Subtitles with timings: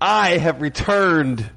[0.00, 1.50] I have returned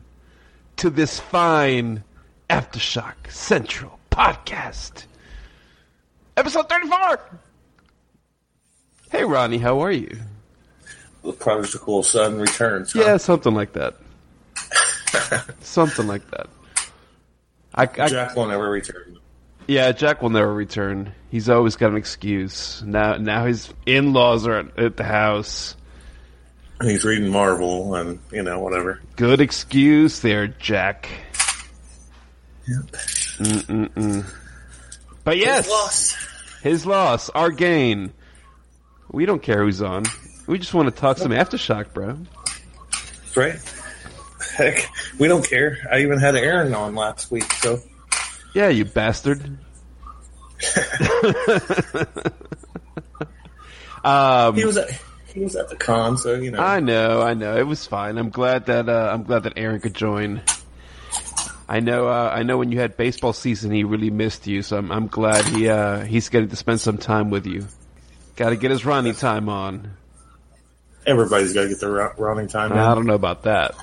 [0.77, 2.03] to this fine
[2.49, 5.05] Aftershock Central podcast.
[6.35, 7.19] Episode 34!
[9.11, 10.17] Hey, Ronnie, how are you?
[11.23, 12.91] The prodigal son returns.
[12.93, 13.01] huh?
[13.01, 13.95] Yeah, something like that.
[15.61, 16.47] something like that.
[17.73, 19.19] I, I, Jack will never return.
[19.67, 21.13] yeah, Jack will never return.
[21.31, 22.83] He's always got an excuse.
[22.85, 25.75] Now, now his in-laws are at, at the house.
[26.83, 28.99] He's reading Marvel and, you know, whatever.
[29.15, 31.07] Good excuse there, Jack.
[32.67, 34.25] Yep.
[35.23, 36.17] But yes, Lost.
[36.61, 38.11] his loss, our gain.
[39.11, 40.03] We don't care who's on.
[40.47, 42.17] We just want to talk some aftershock, bro.
[42.91, 43.55] That's right.
[44.57, 45.77] Heck, we don't care.
[45.91, 47.79] I even had Aaron on last week, so.
[48.53, 49.57] Yeah, you bastard.
[54.03, 54.89] um, He was at,
[55.33, 56.59] he was at the con, so, you know.
[56.59, 57.57] I know, I know.
[57.57, 58.17] It was fine.
[58.17, 60.41] I'm glad that uh, I'm glad that Aaron could join.
[61.67, 62.57] I know, uh, I know.
[62.57, 64.61] When you had baseball season, he really missed you.
[64.61, 67.65] So I'm, I'm glad he uh, he's getting to spend some time with you.
[68.35, 69.93] Got to get his Ronnie time on.
[71.05, 72.77] Everybody's got to get their ro- running time in.
[72.77, 73.75] I don't know about that.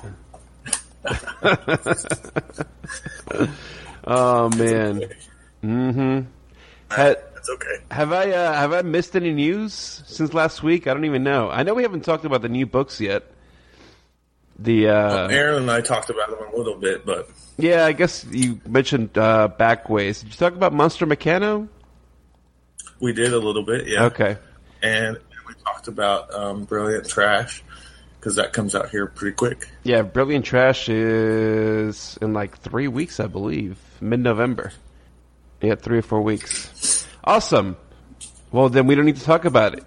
[4.05, 5.03] oh man.
[5.63, 6.21] Mm-hmm.
[6.89, 7.83] Ha- That's okay.
[7.89, 10.85] have I uh, have I missed any news since last week?
[10.85, 11.49] I don't even know.
[11.49, 13.23] I know we haven't talked about the new books yet.
[14.59, 18.23] The uh, Aaron and I talked about them a little bit, but yeah, I guess
[18.29, 20.21] you mentioned uh, Backways.
[20.21, 21.67] Did you talk about Monster Mechanica?
[23.01, 24.05] we did a little bit, yeah.
[24.05, 24.37] Okay.
[24.81, 25.17] And
[25.47, 27.63] we talked about um, Brilliant Trash,
[28.19, 29.67] because that comes out here pretty quick.
[29.83, 34.71] Yeah, Brilliant Trash is in like three weeks, I believe, mid-November.
[35.61, 37.07] Yeah, three or four weeks.
[37.23, 37.77] Awesome.
[38.51, 39.83] Well, then we don't need to talk about it.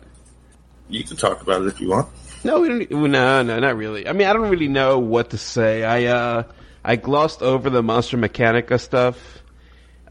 [0.88, 2.08] You can talk about it if you want.
[2.44, 2.90] No, we don't.
[3.10, 4.06] No, no, not really.
[4.06, 5.82] I mean, I don't really know what to say.
[5.82, 6.42] I uh,
[6.84, 9.42] I glossed over the Monster Mechanica stuff,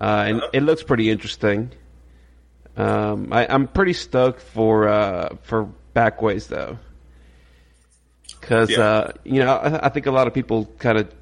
[0.02, 1.72] uh, and it looks pretty interesting.
[2.76, 6.80] Um, I, I'm pretty stoked for uh, for Backways though,
[8.42, 8.80] because Yeah.
[8.84, 11.14] uh, you know I, I think a lot of people kind of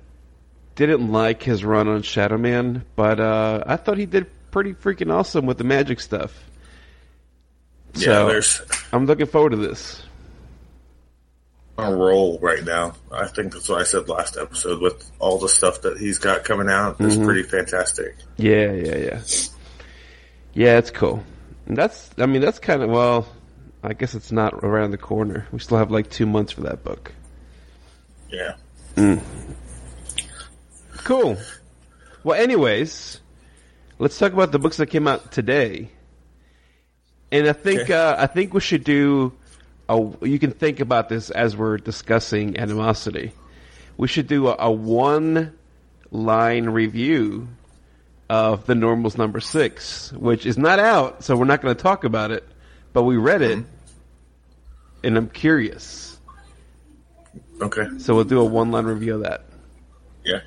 [0.76, 5.12] didn't like his run on Shadow Man, but uh, I thought he did pretty freaking
[5.12, 6.38] awesome with the magic stuff.
[7.96, 8.62] Yeah, So- there's
[8.94, 10.04] I'm looking forward to this.
[11.78, 12.94] on a roll right now.
[13.12, 16.44] I think that's what I said last episode with all the stuff that he's got
[16.44, 17.26] coming out is mm-hmm.
[17.26, 18.16] pretty fantastic.
[18.38, 19.22] Yeah, yeah, yeah.
[20.54, 21.24] Yeah, it's cool.
[21.66, 23.28] And that's, I mean, that's kind of, well,
[23.84, 25.48] I guess it's not around the corner.
[25.52, 27.14] We still have like two months for that book.
[28.30, 28.56] Yeah.
[28.96, 29.22] Mm.
[31.04, 31.38] Cool.
[32.24, 33.22] Well, anyways,
[34.02, 35.90] let's talk about the books that came out today.
[37.32, 37.94] And I think, Okay.
[37.94, 39.32] uh, I think we should do
[39.88, 43.32] a, you can think about this as we're discussing animosity.
[43.98, 45.54] We should do a, a one
[46.10, 47.48] line review
[48.30, 52.04] of the normals number six, which is not out, so we're not going to talk
[52.04, 52.44] about it,
[52.94, 53.64] but we read it,
[55.04, 56.18] and I'm curious.
[57.62, 57.88] Okay.
[58.00, 59.44] So we'll do a one line review of that.
[60.24, 60.40] Yeah.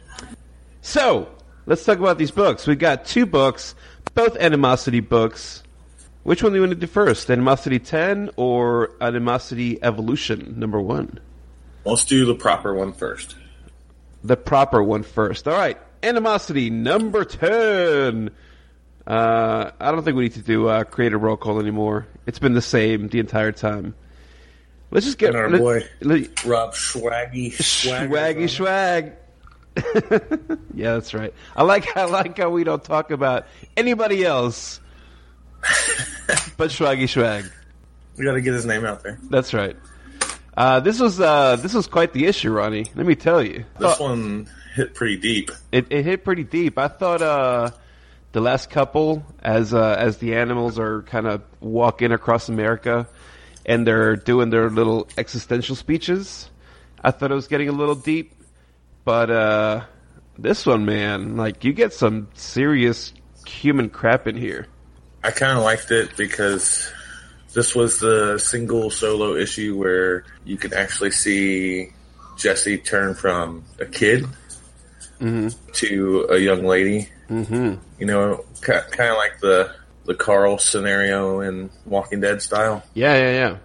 [0.83, 1.29] So,
[1.67, 2.67] let's talk about these books.
[2.67, 3.75] We've got two books,
[4.15, 5.63] both Animosity books.
[6.23, 7.31] Which one do you want to do first?
[7.31, 11.21] Animosity 10 or Animosity Evolution, number one?
[11.85, 13.37] Let's do the proper one first.
[14.23, 15.47] The proper one first.
[15.47, 18.31] All right, Animosity number 10.
[19.07, 22.07] Uh, I don't think we need to do uh, create a roll call anymore.
[22.27, 23.95] It's been the same the entire time.
[24.91, 29.13] Let's just get And our let- boy- let- Rob Swaggy Swaggy swag.
[30.75, 31.35] yeah, that's right.
[31.57, 34.81] I like I like how we don't talk about anybody else
[36.57, 37.45] but Swaggy Swag.
[38.17, 39.19] We got to get his name out there.
[39.31, 39.77] That's right.
[40.57, 42.87] Uh, this was uh, this was quite the issue, Ronnie.
[42.95, 43.65] Let me tell you.
[43.79, 45.51] This Thought- one hit pretty deep.
[45.73, 46.79] it, it hit pretty deep.
[46.79, 47.71] I thought uh,
[48.33, 53.09] the last couple, as uh, as the animals are kind of walking across America,
[53.67, 56.49] and they're doing their little existential speeches.
[57.03, 58.33] I thought it was getting a little deep,
[59.05, 59.85] but uh,
[60.39, 63.13] this one, man, like you get some serious
[63.47, 64.67] human crap in here.
[65.23, 66.91] I kind of liked it because
[67.55, 71.91] this was the single solo issue where you can actually see
[72.37, 74.27] Jesse turn from a kid
[75.21, 75.71] Mm-hmm.
[75.73, 77.09] to a young lady.
[77.31, 77.75] Mm-hmm.
[77.99, 79.73] You know, kind of like the
[80.05, 82.83] the Carl scenario in Walking Dead style.
[82.93, 83.57] Yeah, yeah, yeah.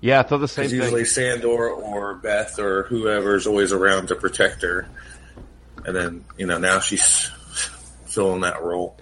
[0.00, 0.80] Yeah, I thought the same thing.
[0.80, 4.88] usually Sandor or Beth or whoever's always around to protect her,
[5.84, 7.30] and then you know now she's
[8.06, 8.96] filling that role.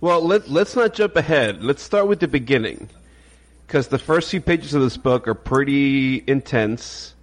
[0.00, 1.62] Well, let, let's not jump ahead.
[1.62, 2.88] Let's start with the beginning.
[3.66, 7.14] Because the first few pages of this book are pretty intense.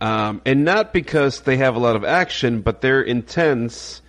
[0.00, 4.00] Um, and not because they have a lot of action, but they're intense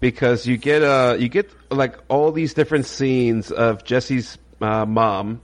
[0.00, 5.40] because you get, uh, you get like all these different scenes of Jesse's uh, mom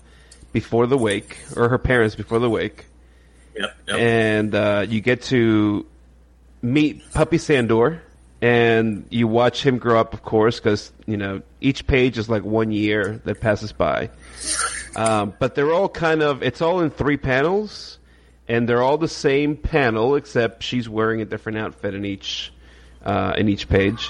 [0.56, 2.86] before the wake, or her parents before the wake.
[3.54, 3.76] Yep.
[3.88, 3.96] yep.
[3.98, 5.84] And uh, you get to
[6.62, 8.00] meet Puppy Sandor,
[8.40, 12.42] and you watch him grow up, of course, because you know each page is like
[12.42, 14.08] one year that passes by.
[14.96, 17.98] Um, but they're all kind of it's all in three panels,
[18.48, 22.50] and they're all the same panel except she's wearing a different outfit in each
[23.04, 24.08] uh, in each page.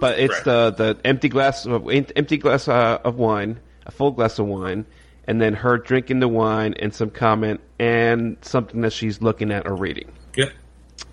[0.00, 0.44] But it's Right.
[0.44, 4.84] the the empty glass of empty glass uh, of wine, a full glass of wine,
[5.26, 9.66] and then her drinking the wine and some comment and something that she's looking at
[9.66, 10.12] or reading.
[10.36, 10.52] Yep.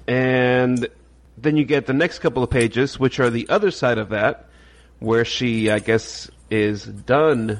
[0.07, 0.87] And
[1.37, 4.49] then you get the next couple of pages, which are the other side of that,
[4.99, 7.59] where she, I guess, is done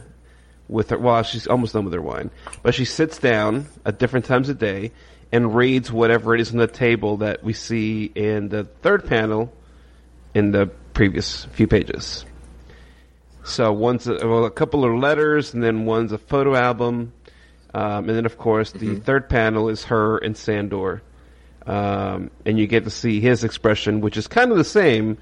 [0.67, 0.97] with her.
[0.97, 4.59] Well, she's almost done with her wine, but she sits down at different times of
[4.59, 4.91] day
[5.31, 9.51] and reads whatever it is on the table that we see in the third panel
[10.35, 12.25] in the previous few pages.
[13.44, 17.12] So one's a, well, a couple of letters, and then one's a photo album,
[17.74, 21.01] um, and then of course the third panel is her and Sandor,
[21.66, 25.18] um, and you get to see his expression, which is kind of the same,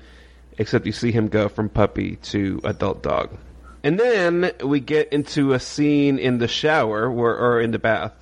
[0.57, 3.35] except you see him go from puppy to adult dog.
[3.83, 8.13] And then we get into a scene in the shower, where, or in the bath,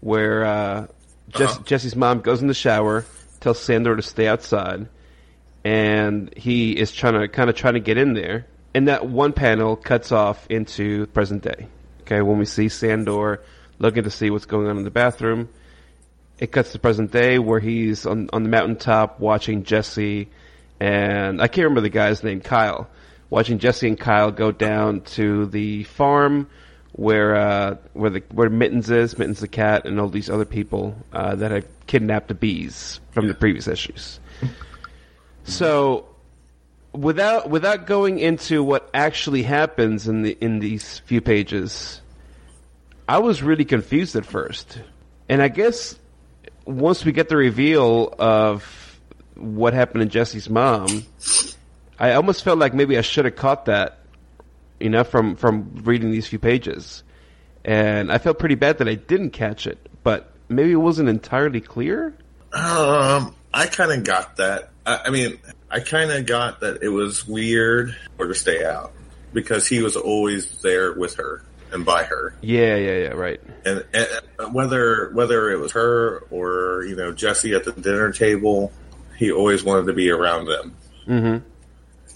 [0.00, 0.86] where uh,
[1.30, 1.62] Jess, Uh-huh.
[1.64, 3.06] Jesse's mom goes in the shower,
[3.40, 4.88] tells Sandor to stay outside,
[5.64, 8.46] and he is trying to kind of trying to get in there.
[8.76, 11.66] And that one panel cuts off into present day.
[12.02, 13.42] Okay, when we see Sandor
[13.78, 15.48] looking to see what's going on in the bathroom,
[16.38, 20.28] it cuts to present day where he's on on the mountaintop watching Jesse
[20.78, 22.86] and I can't remember the guy's name, Kyle,
[23.30, 26.46] watching Jesse and Kyle go down to the farm
[26.92, 30.94] where uh, where the where Mittens is, Mittens the cat, and all these other people
[31.14, 34.20] uh, that have kidnapped the bees from the previous issues.
[35.44, 36.06] So,
[36.96, 42.00] without without going into what actually happens in the in these few pages,
[43.08, 44.80] I was really confused at first,
[45.28, 45.98] and I guess
[46.64, 49.00] once we get the reveal of
[49.34, 51.04] what happened to Jesse's mom,
[51.98, 53.98] I almost felt like maybe I should have caught that,
[54.80, 57.02] you know, from from reading these few pages,
[57.64, 61.60] and I felt pretty bad that I didn't catch it, but maybe it wasn't entirely
[61.60, 62.16] clear.
[62.52, 64.70] Um, I kind of got that.
[64.86, 65.38] I, I mean,
[65.70, 68.92] I kind of got that it was weird for her to stay out
[69.32, 71.42] because he was always there with her
[71.72, 73.40] and by her, Yeah, yeah, yeah, right.
[73.64, 78.72] and, and whether whether it was her or you know Jesse at the dinner table,
[79.18, 80.76] he always wanted to be around them.
[81.06, 81.36] hmm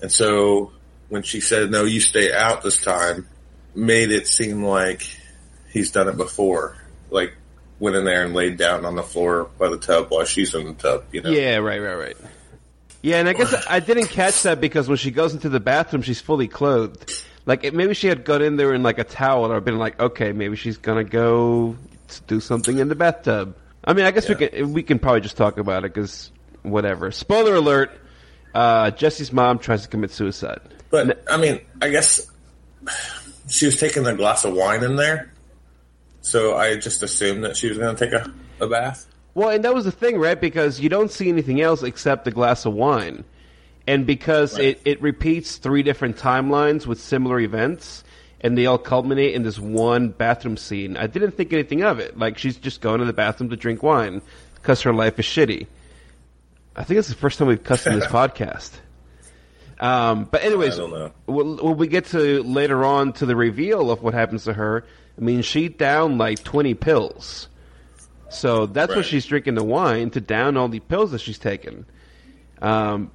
[0.02, 0.70] And so
[1.08, 3.26] when she said, "No, you stay out this time,"
[3.74, 5.02] made it seem like
[5.72, 6.76] he's done it before,
[7.10, 7.34] like
[7.80, 10.64] went in there and laid down on the floor by the tub while she's in
[10.64, 11.04] the tub.
[11.12, 12.16] You know, Yeah, right, right, right.
[13.02, 16.02] Yeah, and I guess I didn't catch that because when she goes into the bathroom,
[16.02, 17.22] she's fully clothed.
[17.46, 19.98] Like it, maybe she had gone in there in like a towel, or been like,
[19.98, 21.76] okay, maybe she's gonna go
[22.26, 23.56] do something in the bathtub.
[23.84, 26.30] I mean, I guess we can we can probably just talk about it because
[26.62, 27.10] whatever.
[27.10, 27.90] Spoiler alert:
[28.54, 30.60] uh, Jesse's mom tries to commit suicide.
[30.90, 32.30] But I mean, I guess
[33.48, 35.32] she was taking a glass of wine in there,
[36.20, 39.06] so I just assumed that she was going to take a, a bath.
[39.34, 40.40] Well, and that was the thing, right?
[40.40, 43.24] Because you don't see anything else except a glass of wine.
[43.86, 44.66] And because Right.
[44.68, 48.04] it, it repeats three different timelines with similar events,
[48.40, 52.18] and they all culminate in this one bathroom scene, I didn't think anything of it.
[52.18, 54.20] Like, she's just going to the bathroom to drink wine
[54.56, 55.66] because her life is shitty.
[56.76, 58.72] I think it's the first time we've cussed in this podcast.
[59.78, 63.90] Um, but anyways, I don't when when we get to later on to the reveal
[63.90, 64.84] of what happens to her,
[65.16, 67.48] I mean, she downed like 20 pills.
[68.30, 71.84] So that's what she's drinking the wine to down all the pills that she's taken.
[72.62, 73.10] Um,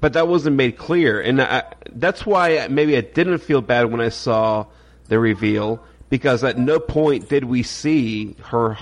[0.00, 4.00] but that wasn't made clear, and I, that's why maybe I didn't feel bad when
[4.00, 4.66] I saw
[5.08, 8.76] the reveal because at no point did we see her,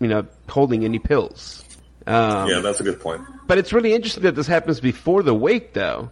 [0.00, 1.64] you know, holding any pills.
[2.06, 3.22] Um, yeah, that's a good point.
[3.46, 6.10] but it's really interesting that this happens before the wake, though,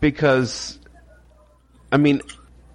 [0.00, 0.78] because
[1.92, 2.22] I mean,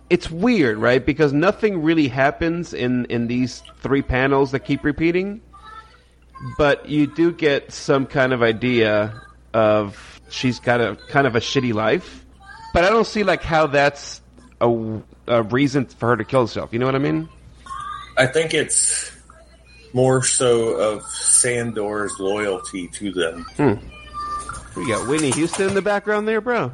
[0.09, 1.05] it's weird, right?
[1.05, 5.41] Because nothing really happens in in these three panels that keep repeating.
[6.57, 9.21] but you do get some kind of idea
[9.53, 12.25] of she's got a kind of a shitty life.
[12.73, 14.21] But I don't see like how that's
[14.61, 16.71] a, a reason for her to kill herself.
[16.73, 17.27] You know what I mean?
[18.17, 19.11] I think it's
[19.93, 23.45] more so of Sandor's loyalty to them.
[23.55, 23.73] Hmm.
[24.79, 26.71] We got Whitney Houston in the background there, bro.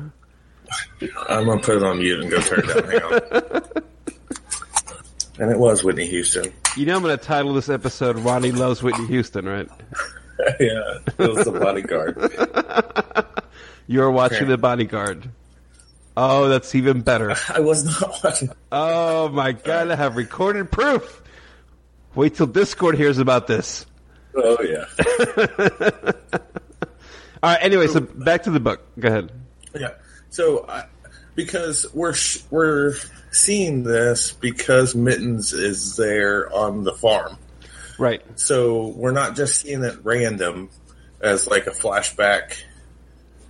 [1.29, 2.89] I'm gonna put it on mute and go turn it down.
[2.89, 3.83] Hang on.
[5.39, 6.53] And it was Whitney Houston.
[6.77, 9.67] You know I'm going to title this episode "Ronnie Loves Whitney Houston," right?
[10.59, 12.17] yeah, it was the bodyguard.
[13.87, 14.47] You're watching.
[14.47, 15.29] The Bodyguard.
[16.15, 17.35] Oh, that's even better.
[17.49, 18.49] I was not watching.
[18.71, 21.21] Oh my god, I have recorded proof.
[22.15, 23.85] Wait till Discord hears about this.
[24.35, 24.85] Oh yeah,
[27.43, 27.59] All right.
[27.61, 28.81] Anyway, so back to the book.
[28.99, 29.31] Go ahead.
[29.75, 29.89] yeah.
[30.33, 30.85] So I,
[31.35, 32.95] because we're sh- we're
[33.31, 37.37] seeing this because Mittens is there on the farm.
[37.99, 38.23] Right.
[38.39, 40.71] So we're not just seeing it random
[41.21, 42.55] as like a flashback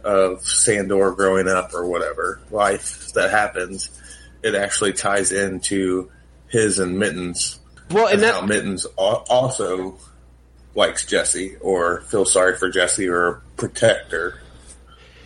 [0.04, 3.90] of Sandor growing up or whatever life that happens.
[4.44, 6.12] It actually ties into
[6.50, 7.60] his and Mittens
[7.92, 9.98] Well, and and how Mittens al- also
[10.76, 14.42] likes Jesse or feels sorry for Jesse or protect her.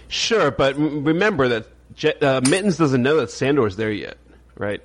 [0.07, 4.17] Sure, but m- remember that Je- uh, Mittens doesn't know that Sandor's there yet,
[4.57, 4.81] right?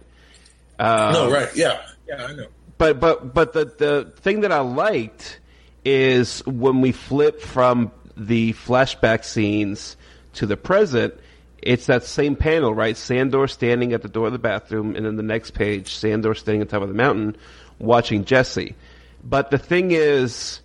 [0.79, 1.49] Uh, no, right?
[1.55, 2.47] Yeah, yeah, I know.
[2.79, 5.38] But but but the the thing that I liked
[5.85, 9.97] is when we flip from the flashback scenes
[10.35, 11.14] to the present,
[11.61, 12.97] it's that same panel, right?
[12.97, 16.61] Sandor standing at the door of the bathroom, and then the next page, Sandor standing
[16.62, 17.37] on top of the mountain,
[17.79, 18.75] watching Jesse.
[19.23, 20.61] But the thing is,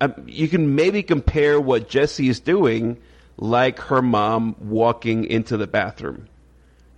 [0.00, 2.98] um, you can maybe compare what Jesse is doing,
[3.38, 6.28] like her mom walking into the bathroom,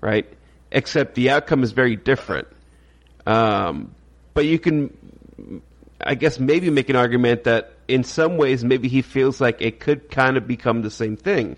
[0.00, 0.26] right?
[0.72, 2.48] Except the outcome is very different.
[3.26, 3.94] Um,
[4.34, 5.62] but you can,
[6.00, 9.80] I guess, maybe make an argument that in some ways, maybe he feels like it
[9.80, 11.56] could kind of become the same thing,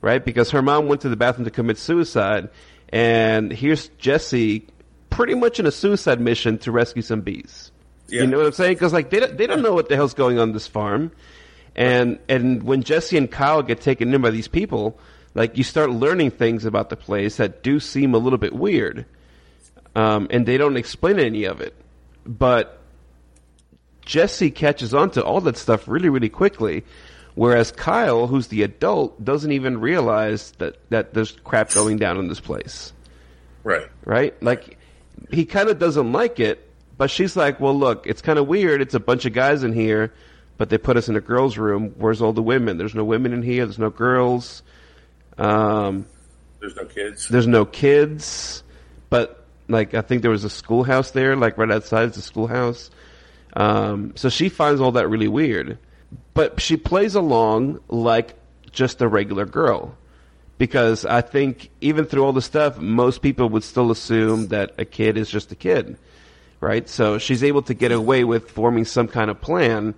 [0.00, 0.24] right?
[0.24, 2.48] Because her mom went to the bathroom to commit suicide,
[2.88, 4.66] and here's Jesse
[5.10, 7.70] pretty much in a suicide mission to rescue some bees.
[8.08, 8.22] Yeah.
[8.22, 8.74] You know what I'm saying?
[8.74, 11.12] Because like they don't, they don't know what the hell's going on this farm,
[11.76, 14.98] and and when Jesse and Kyle get taken in by these people,
[15.34, 19.06] like you start learning things about the place that do seem a little bit weird
[19.96, 21.74] um, and they don't explain any of it.
[22.26, 22.80] But
[24.04, 26.84] Jesse catches on to all that stuff really, really quickly,
[27.34, 32.28] whereas Kyle, who's the adult, doesn't even realize that, that there's crap going down in
[32.28, 32.92] this place,
[33.62, 33.86] Right.
[34.04, 34.40] right?
[34.42, 34.78] Like,
[35.30, 38.82] he kind of doesn't like it, but she's like, well, look, it's kind of weird.
[38.82, 40.12] It's a bunch of guys in here,
[40.56, 41.94] but they put us in a girls' room.
[41.98, 42.78] Where's all the women?
[42.78, 43.64] There's no women in here.
[43.66, 44.62] There's no girls.
[45.38, 46.06] Um,
[46.60, 47.28] There's no kids.
[47.28, 48.62] there's no kids,
[49.10, 52.90] but like I think there was a schoolhouse there, like right outside a schoolhouse.
[53.56, 55.78] Um, so she finds all that really weird,
[56.34, 58.34] but she plays along like
[58.70, 59.96] just a regular girl.
[60.56, 64.84] Because I think even through all the stuff, most people would still assume that a
[64.84, 65.98] kid is just a kid,
[66.60, 66.88] right?
[66.88, 69.94] So she's able to get away with forming some kind of plan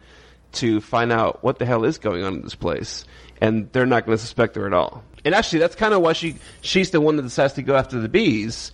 [0.56, 3.04] to find out what the hell is going on in this place,
[3.40, 5.02] and they're not going to suspect her at all.
[5.24, 7.98] And actually, that's kind of why she she's the one that decides to go after
[8.00, 8.72] the bees,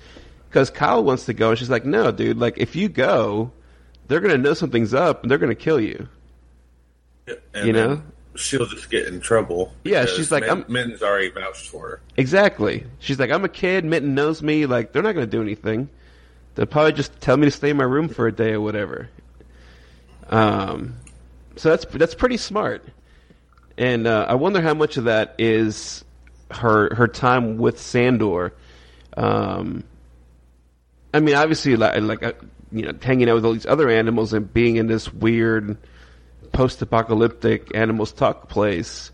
[0.49, 3.53] because Kyle wants to go, and she's like, "No, dude, like if you go,
[4.09, 6.09] they're going to know something's up, and they're going to kill you."
[7.55, 8.03] And You know?
[8.35, 9.73] she'll just get in trouble.
[9.85, 12.01] Yeah, she's like, Min- I'm- Minton's already vouched for her.
[12.17, 12.85] Exactly.
[12.99, 13.85] She's like, "I'm a kid.
[13.85, 14.67] Mitten knows me.
[14.67, 15.89] Like they're not going to do anything.
[16.55, 19.09] They'll probably just tell me to stay in my room for a day or whatever."
[20.29, 20.95] Um,
[21.57, 22.87] so that's that's pretty smart,
[23.79, 26.05] and uh, I wonder how much of that is
[26.51, 28.53] her her time with Sandor.
[29.17, 29.85] Um,
[31.15, 32.33] I mean, obviously, like, like uh,
[32.71, 35.77] you know, hanging out with all these other animals and being in this weird
[36.53, 39.11] post-apocalyptic animals talk place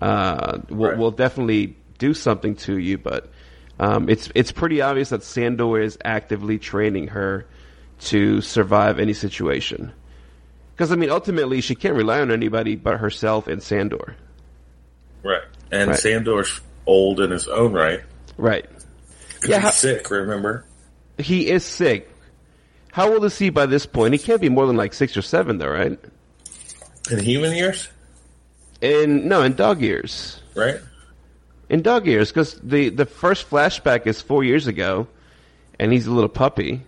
[0.00, 0.98] uh, will, Right.
[0.98, 2.98] will definitely do something to you.
[2.98, 3.30] But
[3.78, 7.46] um, it's it's pretty obvious that Sandor is actively training her
[8.00, 9.92] to survive any situation.
[10.74, 14.16] Because I mean, ultimately, she can't rely on anybody but herself and Sandor.
[15.22, 15.42] Right.
[15.70, 15.98] And Right.
[15.98, 18.00] Sandor's old in his own right.
[18.36, 18.66] Right.
[19.46, 20.64] Yeah, he's how- sick, remember?
[21.18, 22.08] He is sick.
[22.90, 24.12] How old is he by this point?
[24.14, 25.98] He can't be more than like six or seven, though, right?
[27.10, 27.88] In human years?
[28.80, 30.40] In no, in dog years.
[30.54, 30.76] Right?
[31.68, 35.06] In dog years, because the the first flashback is four years ago,
[35.78, 36.82] and he's a little puppy.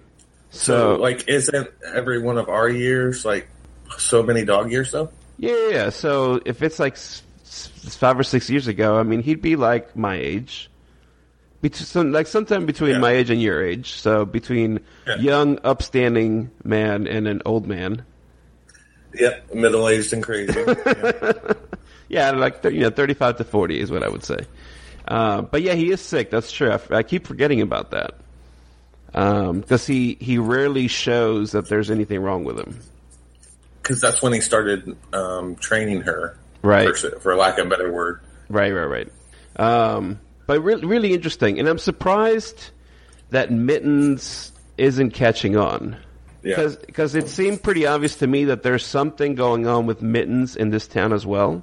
[0.51, 3.49] So, So, like, isn't every one of our years, like,
[4.01, 5.11] so many dog years, though?
[5.39, 5.91] yeah, yeah.
[5.91, 9.57] So if it's like s- s- five or six years ago, I mean, he'd be
[9.57, 10.71] like my age.
[11.63, 12.99] Bet- some, like sometime between Yeah.
[12.99, 13.93] my age and your age.
[13.95, 15.17] So between Yeah.
[15.17, 18.05] young, upstanding man and an old man.
[19.15, 20.59] Yep, middle aged and crazy.
[20.67, 21.33] Yeah.
[22.09, 24.39] Yeah, like you know, thirty-five to forty is what I would say.
[25.09, 26.31] Uh, but yeah, he is sick.
[26.31, 26.71] That's true.
[26.71, 28.15] I, f- I keep forgetting about that
[29.11, 32.79] because he he rarely shows that there's anything wrong with him.
[33.85, 36.97] Because that's when he started um, training her, Right.
[36.97, 38.21] for, for lack of a better word.
[38.49, 39.13] Right, right, right.
[39.57, 42.71] Um, but really, really interesting, and I'm surprised
[43.29, 45.99] that Mittens isn't catching on.
[46.43, 46.69] Yeah.
[46.87, 50.71] Because it seemed pretty obvious to me that there's something going on with Mittens in
[50.71, 51.63] this town as well.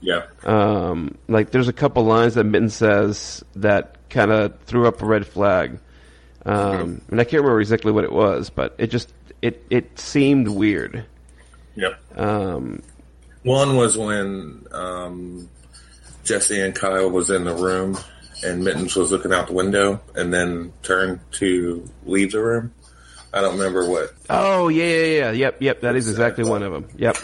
[0.00, 0.26] Yeah.
[0.44, 5.06] Um, like there's a couple lines that Mittens says that kind of threw up a
[5.06, 5.78] red flag.
[6.44, 10.48] Um, and I can't remember exactly what it was, but it just it it seemed
[10.48, 11.04] weird.
[11.76, 12.18] Yep.
[12.18, 12.82] Um,
[13.42, 15.48] One was when um,
[16.24, 17.98] Jesse and Kyle was in the room
[18.44, 22.72] and Mittens was looking out the window and then turned to leave the room.
[23.32, 24.12] I don't remember what.
[24.28, 25.80] oh yeah, yeah, yeah, yep, yep.
[25.82, 26.88] That is exactly one of them.
[26.96, 27.16] Yep.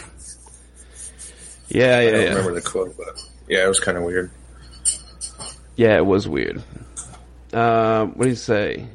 [1.69, 2.29] Yeah, yeah, I don't yeah.
[2.29, 4.31] remember the quote, but yeah, it was kind of weird.
[5.75, 6.63] Yeah, it was weird.
[7.51, 8.87] Um, what do you say?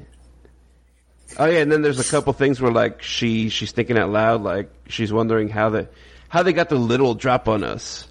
[1.39, 4.43] Oh yeah, and then there's a couple things where like she she's thinking out loud,
[4.43, 5.89] like she's wondering how the
[6.29, 8.09] how they got the little drop on us,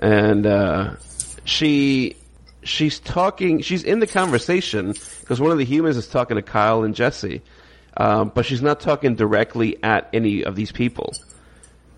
[0.00, 0.94] and uh,
[1.44, 2.16] she
[2.62, 6.82] she's talking, she's in the conversation because one of the humans is talking to Kyle
[6.84, 7.40] and Jesse,
[7.96, 11.12] um, but she's not talking directly at any of these people.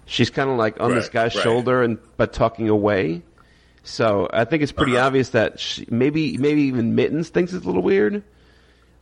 [0.07, 1.43] She's kind of like on this guy's right.
[1.43, 3.23] shoulder and but talking away.
[3.85, 5.07] So I think it's pretty Uh-huh.
[5.07, 8.23] obvious that she, maybe maybe even Mittens thinks it's a little weird.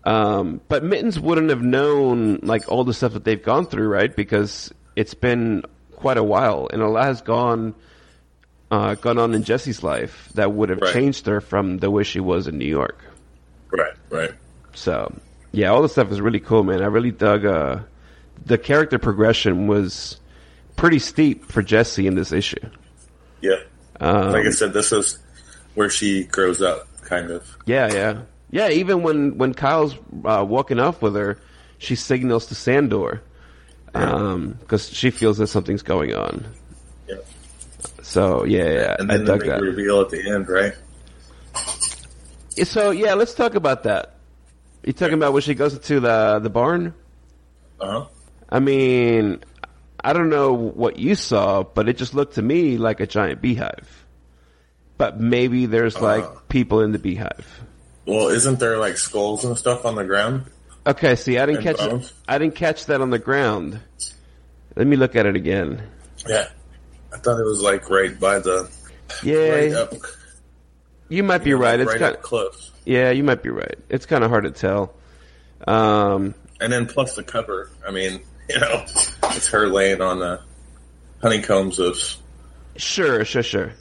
[0.04, 4.14] Um, but Mittens wouldn't have known like all the stuff that they've gone through, right?
[4.14, 5.62] Because it's been
[5.96, 7.74] quite a while, and a lot has gone
[8.70, 10.92] uh, gone on in Jesse's life that would have Right.
[10.92, 13.04] changed her from the way she was in New York.
[13.72, 14.30] Right, right.
[14.74, 15.12] So
[15.52, 16.80] yeah, all the stuff is really cool, man.
[16.82, 17.44] I really dug.
[17.44, 17.80] Uh,
[18.46, 20.18] the character progression was
[20.76, 22.60] pretty steep for Jesse in this issue.
[23.42, 23.56] Yeah.
[24.00, 25.18] Um, like I said, this is
[25.74, 27.44] where she grows up, kind of.
[27.66, 28.68] Yeah, yeah, yeah.
[28.70, 31.38] Even when when Kyle's uh, walking off with her,
[31.78, 33.22] she signals to Sandor
[33.92, 36.44] because she feels that something's going on.
[37.08, 37.16] Yeah.
[38.02, 39.60] So yeah, yeah, And I then the dug big that.
[39.62, 40.74] reveal at the end, right?
[42.64, 44.14] So yeah, let's talk about that.
[44.84, 46.94] You talking about when she goes to the the barn?
[47.80, 48.06] Uh huh.
[48.48, 49.40] I mean,
[50.02, 53.40] I don't know what you saw, but it just looked to me like a giant
[53.40, 53.88] beehive.
[54.98, 56.34] But maybe there's like Uh.
[56.48, 57.46] people in the beehive.
[58.10, 60.46] Well, isn't there like skulls and stuff on the ground?
[60.86, 62.12] Okay, see, I didn't And catch bones?
[62.26, 63.78] I didn't catch that on the ground.
[64.74, 65.82] Let me look at it again.
[66.28, 66.48] Yeah.
[67.12, 68.68] I thought it was like right by the
[69.22, 69.94] Yeah, right up,
[71.08, 71.78] you might be right.
[71.78, 72.72] It's right kind up close.
[72.84, 73.76] yeah, you might be right.
[73.88, 74.92] It's kind of hard to tell.
[75.68, 77.70] Um, And then plus the cover.
[77.86, 78.84] I mean, you know,
[79.22, 80.40] it's her laying on the
[81.22, 81.96] honeycombs of.
[82.76, 83.72] sure, sure, sure.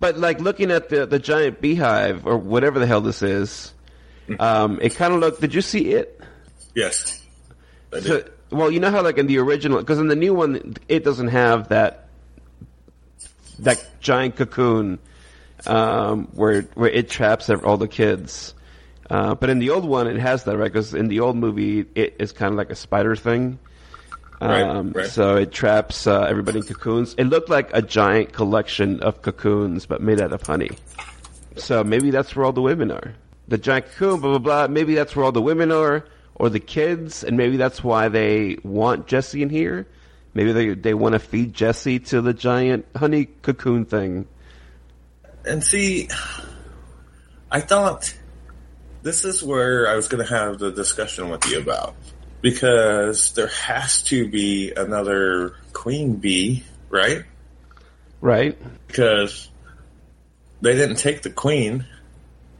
[0.00, 3.72] But like looking at the the giant beehive or whatever the hell this is,
[4.38, 5.40] um, it kind of looked.
[5.40, 6.20] Did you see it?
[6.74, 7.22] Yes.
[8.00, 11.04] So, well, you know how like in the original, because in the new one, it
[11.04, 12.08] doesn't have that
[13.60, 14.98] that giant cocoon
[15.66, 18.54] um, where where it traps all the kids.
[19.10, 21.84] Uh, but in the old one, it has that right because in the old movie,
[21.94, 23.58] it is kind of like a spider thing.
[24.40, 25.06] Right, Um, right.
[25.06, 27.14] So it traps uh, everybody in cocoons.
[27.16, 30.70] It looked like a giant collection of cocoons, but made out of honey.
[31.56, 33.14] So maybe that's where all the women are.
[33.48, 34.66] The giant cocoon, blah blah blah.
[34.68, 36.04] Maybe that's where all the women are,
[36.34, 39.86] or the kids, and maybe that's why they want Jesse in here.
[40.32, 44.26] Maybe they they want to feed Jesse to the giant honey cocoon thing.
[45.44, 46.08] And see,
[47.50, 48.16] I thought
[49.02, 51.94] this is where I was going to have the discussion with you about
[52.40, 57.24] because there has to be another queen bee, right?
[58.20, 58.58] Right?
[58.86, 59.50] Because
[60.62, 61.86] they didn't take the queen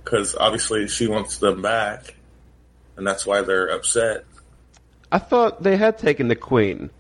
[0.05, 2.15] because obviously she wants them back,
[2.97, 4.25] and that's why they're upset.
[5.11, 6.91] I thought they had taken the queen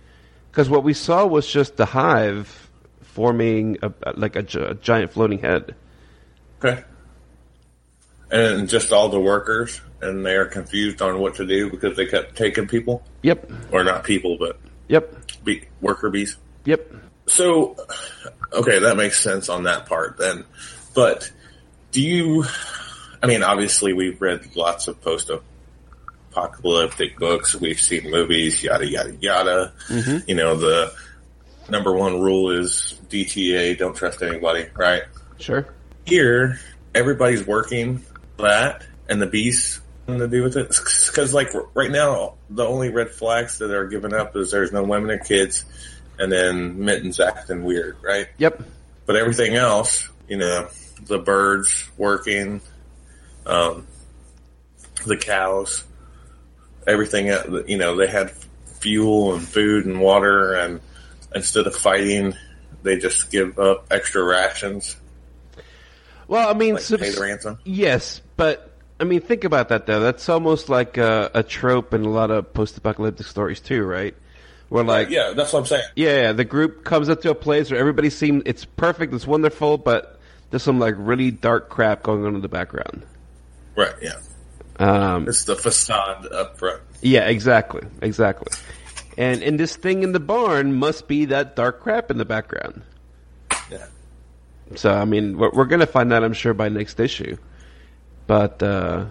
[0.50, 2.70] because what we saw was just the hive
[3.02, 5.74] forming a, like a, a giant floating head.
[6.58, 6.82] Okay.
[8.30, 12.06] And just all the workers, and they are confused on what to do because they
[12.06, 13.50] kept taking people, Yep.
[13.70, 15.14] or not people, but Yep.
[15.44, 16.36] bee, worker bees.
[16.64, 16.92] Yep.
[17.26, 17.76] So,
[18.52, 20.44] okay, that makes sense on that part then.
[20.94, 21.30] But
[21.92, 22.44] do you?
[23.24, 27.56] I mean, obviously, we've read lots of post-apocalyptic books.
[27.56, 29.72] We've seen movies, yada yada yada.
[29.88, 30.28] Mm-hmm.
[30.28, 30.92] You know, the
[31.70, 35.04] number one rule is DTA: don't trust anybody, right?
[35.38, 35.66] Sure.
[36.04, 36.60] Here,
[36.94, 38.04] everybody's working
[38.37, 39.26] that, and the
[40.06, 40.68] nothing to do with it.
[40.68, 44.82] Because, like, right now, the only red flags that are given up is there's no
[44.82, 45.64] women or kids,
[46.18, 48.28] and then Mitten's acting weird, right?
[48.37, 48.62] Yep.
[49.06, 50.68] But everything else, you know,
[51.06, 52.60] the birds working,
[53.46, 53.87] um,
[55.07, 55.85] the cows,
[56.87, 58.30] everything, uh, you know, they had
[58.80, 60.80] fuel and food and water, and
[61.35, 62.35] instead of fighting,
[62.83, 64.96] they just give up extra rations,
[66.28, 67.59] Well, I mean, like pay the ransom.
[67.64, 70.00] yes, but I mean, think about that though.
[70.00, 74.14] That's almost like a, a trope in a lot of post-apocalyptic stories too, right?
[74.68, 75.85] Where like, yeah, that's what I'm saying.
[75.96, 79.26] Yeah, yeah, the group comes up to a place where everybody seems it's perfect, it's
[79.26, 80.18] wonderful, but
[80.50, 83.02] there's some like really dark crap going on in the background.
[83.76, 84.14] Right, yeah.
[84.78, 86.82] Um, It's the facade up front.
[87.00, 88.52] yeah, exactly, exactly.
[89.16, 92.82] And and this thing in the barn must be that dark crap in the background.
[93.70, 93.87] Yeah.
[94.74, 97.37] So I mean, we're, we're gonna find out, I'm sure, by next issue.
[98.26, 99.06] But uh,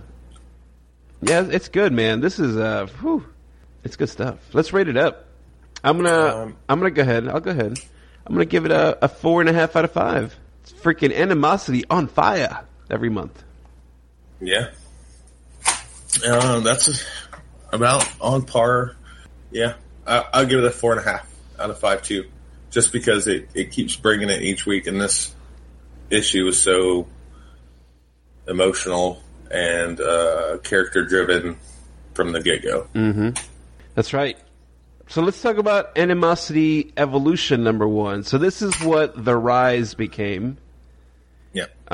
[1.22, 2.20] yeah, it's good, man.
[2.20, 3.26] This is uh, whew,
[3.86, 4.40] it's good stuff.
[4.54, 5.26] Let's rate it up.
[5.84, 7.28] I'm gonna Um, I'm gonna go ahead.
[7.30, 7.80] I'll go ahead.
[8.28, 10.36] I'm gonna give it a, a four and a half out of five.
[10.64, 13.42] It's freaking animosity on fire every month.
[14.46, 14.70] Yeah.
[16.28, 17.04] Um, that's
[17.72, 18.96] about on par.
[19.52, 19.74] Yeah,
[20.06, 21.30] I, I'll give it a four and a half
[21.60, 22.26] out of five too,
[22.70, 25.34] just because it, it keeps bringing it each week, and this
[26.10, 27.08] issue is so
[28.48, 31.58] emotional and uh, character driven
[32.14, 32.88] from the get go.
[33.96, 34.38] That's right.
[35.08, 38.24] So let's talk about animosity evolution number one.
[38.24, 40.58] So this is what the rise became.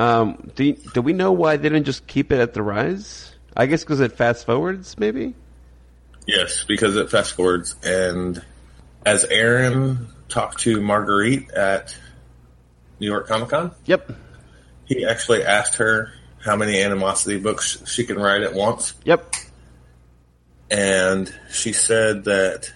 [0.00, 3.32] Um, do, you- do we know why they didn't just keep it at the rise?
[3.56, 5.34] I guess because it fast forwards, maybe.
[6.26, 8.40] yes, because it fast forwards, and
[9.04, 11.96] as Aaron talked to Marguerite at
[13.00, 14.12] New York Comic Con, Yep.
[14.84, 18.94] he actually asked her how many animosity books she can write at once.
[19.04, 19.34] Yep.
[20.70, 22.72] and she said that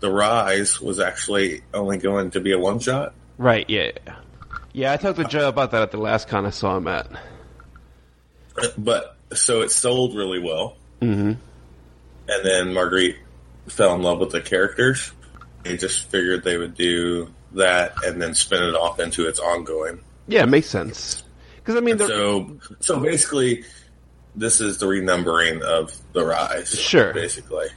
[0.00, 3.14] the rise was actually only going to be a one shot.
[3.38, 3.68] Right.
[3.70, 3.92] Yeah.
[4.78, 4.92] Yeah.
[4.92, 7.06] I talked to Joe about that at the last con I saw him at.
[8.76, 11.32] But so it sold really well, Mm-hmm.
[12.28, 13.16] and then Marguerite
[13.68, 15.12] fell in love with the characters.
[15.62, 20.00] They just figured they would do that and then spin it off into its ongoing.
[20.26, 21.22] Yeah, it makes sense.
[21.56, 23.64] Because I mean, So, so basically,
[24.34, 26.70] this is the renumbering of the rise.
[26.78, 27.12] Sure.
[27.12, 27.68] basically.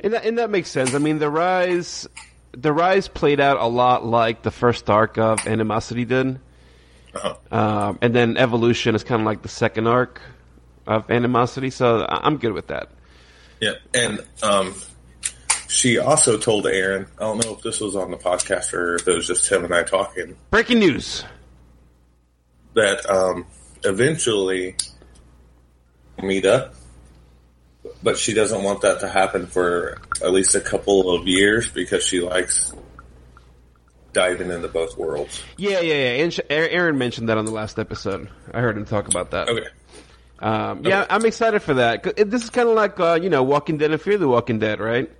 [0.00, 0.94] and that, and that makes sense.
[0.94, 2.06] I mean, the rise,
[2.52, 6.40] the rise played out a lot like the first arc of Animosity did,
[7.14, 7.34] Uh-huh.
[7.50, 10.20] um, and then Evolution is kind of like the second arc
[10.86, 11.70] of Animosity.
[11.70, 12.88] So I'm good with that.
[13.60, 14.74] Yeah, and um,
[15.68, 17.06] she also told Aaron.
[17.18, 19.64] I don't know if this was on the podcast or if it was just him
[19.64, 20.36] and I talking.
[20.50, 21.24] Breaking news.
[22.74, 23.46] that um,
[23.84, 24.76] eventually
[26.22, 26.74] meet up,
[28.02, 32.04] but she doesn't want that to happen for at least a couple of years because
[32.04, 32.72] she likes
[34.12, 35.42] diving into both worlds.
[35.56, 36.24] Yeah, yeah, yeah.
[36.24, 38.28] And Aaron mentioned that on the last episode.
[38.52, 39.48] I heard him talk about that.
[39.48, 39.66] Okay.
[40.40, 41.14] Um, yeah, Okay.
[41.14, 42.02] I'm excited for that.
[42.16, 44.80] This is kind of like uh, you know Walking Dead and Fear the Walking Dead,
[44.80, 45.10] right?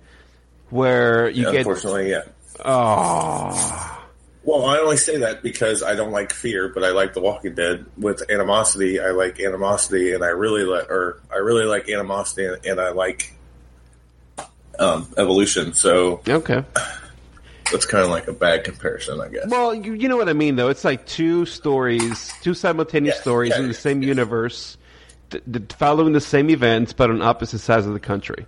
[0.71, 2.21] Where you Yeah, get unfortunately, yeah.
[2.65, 4.00] oh
[4.43, 7.53] Well, I only say that because I don't like fear, but I like The Walking
[7.53, 7.85] Dead.
[7.97, 12.65] With animosity, I like animosity, and I really like, or I really like animosity, and,
[12.65, 13.33] and I like
[14.79, 15.73] um, evolution.
[15.73, 16.63] So okay.
[17.71, 19.47] it's kind of like a bad comparison, I guess.
[19.47, 20.69] Well, you, you know what I mean, though.
[20.69, 24.07] It's like two stories, two simultaneous Yeah, stories yeah, in the same yeah.
[24.07, 24.75] universe,
[25.29, 28.47] th- th- following the same events, but on opposite sides of the country.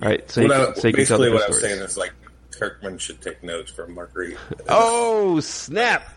[0.00, 0.30] Right.
[0.30, 2.12] So you, I- so you can tell basically, what I'm saying is like
[2.54, 4.36] Kirkman should take notes from Marguerite.
[4.68, 6.08] Oh snap!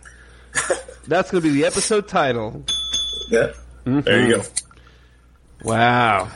[1.08, 2.64] That's going to be the episode title.
[3.30, 3.52] yeah,
[3.86, 4.00] Mm-hmm.
[4.02, 4.44] there you go.
[5.64, 6.30] Wow,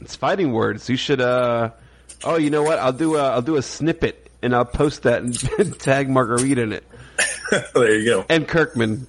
[0.00, 0.88] it's fighting words.
[0.88, 1.20] You should.
[1.20, 1.70] uh
[2.24, 2.78] Oh, you know what?
[2.78, 6.72] I'll do a I'll do a snippet and I'll post that and tag Marguerite in
[6.72, 6.84] it
[7.74, 8.24] there you go.
[8.28, 9.06] and Kirkman.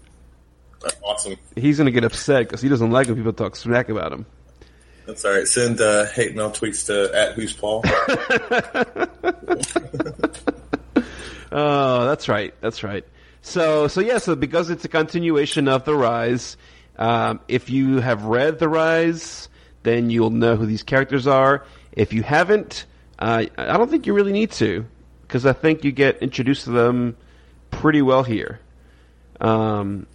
[1.03, 1.35] Awesome.
[1.55, 4.25] He's going to get upset because he doesn't like when people talk smack about him.
[5.07, 5.47] That's all right.
[5.47, 7.83] Send uh, hate mail tweets to at who's Paul.
[11.51, 12.53] Oh, that's right.
[12.61, 13.05] That's right.
[13.41, 14.17] So, so yeah.
[14.17, 16.57] So because it's a continuation of the Rise,
[16.97, 19.49] um, if you have read the Rise,
[19.83, 21.65] then you'll know who these characters are.
[21.93, 22.85] If you haven't,
[23.17, 24.85] uh, I don't think you really need to,
[25.21, 27.15] because I think you get introduced to them
[27.71, 28.59] pretty well here.
[29.39, 30.05] Um,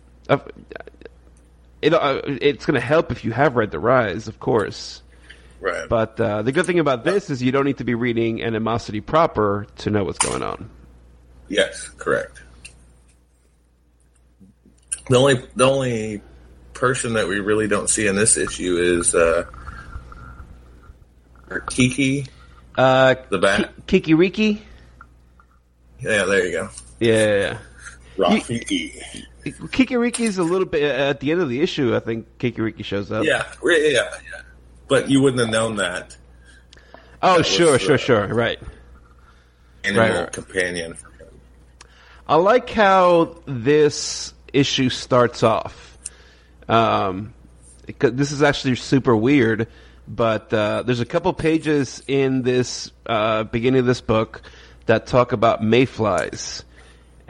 [1.83, 5.03] it, uh, it's going to help if you have read the Rise, of course.
[5.61, 5.89] right.
[5.89, 9.01] But uh, the good thing about this is you don't need to be reading Animosity
[9.01, 10.71] proper to know what's going on.
[11.49, 12.41] yes, correct.
[15.09, 16.23] The only the only
[16.75, 19.45] person that we really don't see in this issue is uh,
[21.71, 22.27] Kiki
[22.77, 23.73] Uh, the bat.
[23.87, 24.63] Ki- Kiki Riki?
[26.01, 26.69] Yeah, there you go.
[27.01, 27.59] Yeah, yeah, yeah.
[28.17, 29.25] Rafiki.
[29.45, 31.95] Kikiriki's a little bit at the end of the issue.
[31.97, 33.25] I think Kikiriki shows up.
[33.25, 34.43] Yeah, yeah, yeah.
[34.89, 36.17] But you wouldn't have known that
[37.23, 38.27] Oh, was, sure, sure, uh, sure.
[38.27, 38.59] Right.
[39.85, 40.33] animal Right, right.
[40.33, 40.97] companion.
[42.27, 45.99] I like how this issue starts off.
[46.69, 47.35] Um,
[47.99, 49.69] this is actually super weird,
[50.09, 54.43] but uh, there's a couple pages in this uh, beginning of this book
[54.87, 56.65] that talk about mayflies,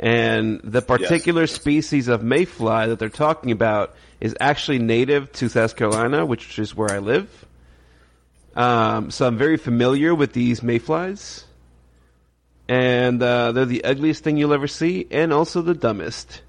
[0.02, 5.76] and the particular species of mayfly that they're talking about is actually native to South
[5.76, 7.46] Carolina, which is where I live.
[8.54, 11.44] Um, so I'm very familiar with these mayflies
[12.68, 16.42] and uh, they're the ugliest thing you'll ever see, and also the dumbest.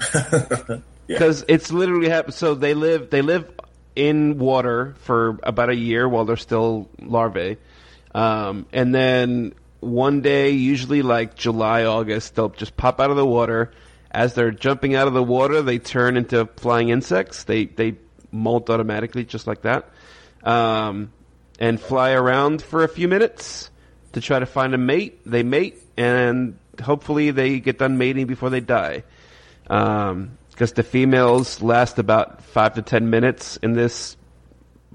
[1.06, 3.48] Because it's literally hap- so they live they live
[3.94, 7.58] in water for about a year while they're still larvae,
[8.12, 13.26] um, and then one day, usually like July August, they'll just pop out of the
[13.26, 13.72] water.
[14.10, 17.44] As they're jumping out of the water, they turn into flying insects.
[17.44, 17.96] They they
[18.32, 19.88] molt automatically just like that,
[20.42, 21.12] um,
[21.58, 23.70] and fly around for a few minutes
[24.12, 25.20] to try to find a mate.
[25.26, 29.04] They mate, and hopefully they get done mating before they die.
[29.64, 34.16] Because the females last about five to ten minutes in this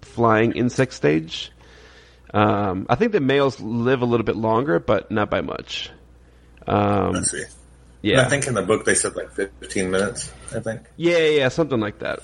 [0.02, 1.52] flying insect stage.
[2.34, 5.92] Um, I think the males live a little bit longer, but not by much.
[6.68, 7.44] Um, Let's see.
[8.02, 10.32] yeah, I think in the book they said like 15 minutes.
[10.56, 10.82] I think.
[10.96, 12.20] Yeah, yeah, yeah, something like that.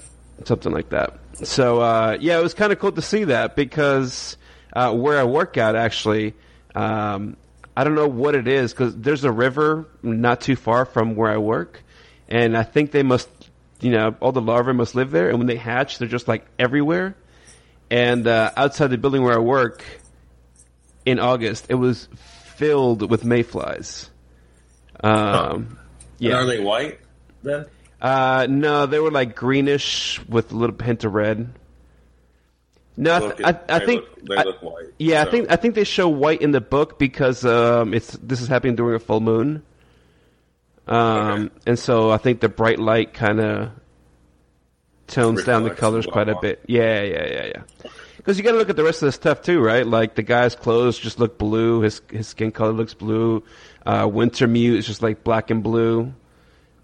[0.45, 1.19] Something like that.
[1.43, 4.37] So, uh, yeah, it was kind of cool to see that because
[4.73, 6.35] uh, where I work at, actually,
[6.75, 7.37] um,
[7.75, 11.31] I don't know what it is because there's a river not too far from where
[11.31, 11.83] I work,
[12.29, 13.29] and I think they must,
[13.81, 16.45] you know, all the larvae must live there, and when they hatch, they're just like
[16.57, 17.15] everywhere.
[17.89, 19.83] And uh, outside the building where I work,
[21.05, 24.09] in August, it was filled with mayflies.
[25.03, 25.77] Um, And
[26.19, 26.35] yeah.
[26.35, 26.99] are they white
[27.43, 27.65] then?
[28.01, 31.49] Uh, no, they were like greenish with a little hint of red.
[32.97, 34.85] No, I, Look, th- I, I they think look, look white.
[34.97, 38.41] yeah, I think I think they show white in the book because um, it's this
[38.41, 39.61] is happening during a full moon.
[40.87, 41.53] Um, Okay.
[41.67, 43.69] and so I think the bright light kind of
[45.07, 46.63] tones down the colors quite a bit.
[46.67, 47.89] Yeah, yeah, yeah, yeah.
[48.17, 49.87] Because you got to look at the rest of the stuff too, right?
[49.87, 51.81] Like the guy's clothes just look blue.
[51.81, 53.43] His his skin color looks blue.
[53.85, 56.13] Uh, Wintermute is just like black and blue.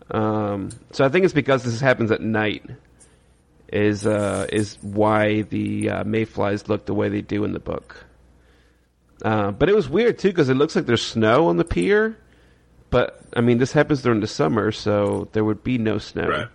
[0.09, 2.65] Um, so I think it's because this happens at night.
[3.67, 8.05] Is uh, is why the uh, mayflies look the way they do in the book.
[9.23, 12.17] Uh, but it was weird too because it looks like there's snow on the pier.
[12.89, 16.27] But I mean, this happens during the summer, so there would be no snow.
[16.27, 16.47] Right.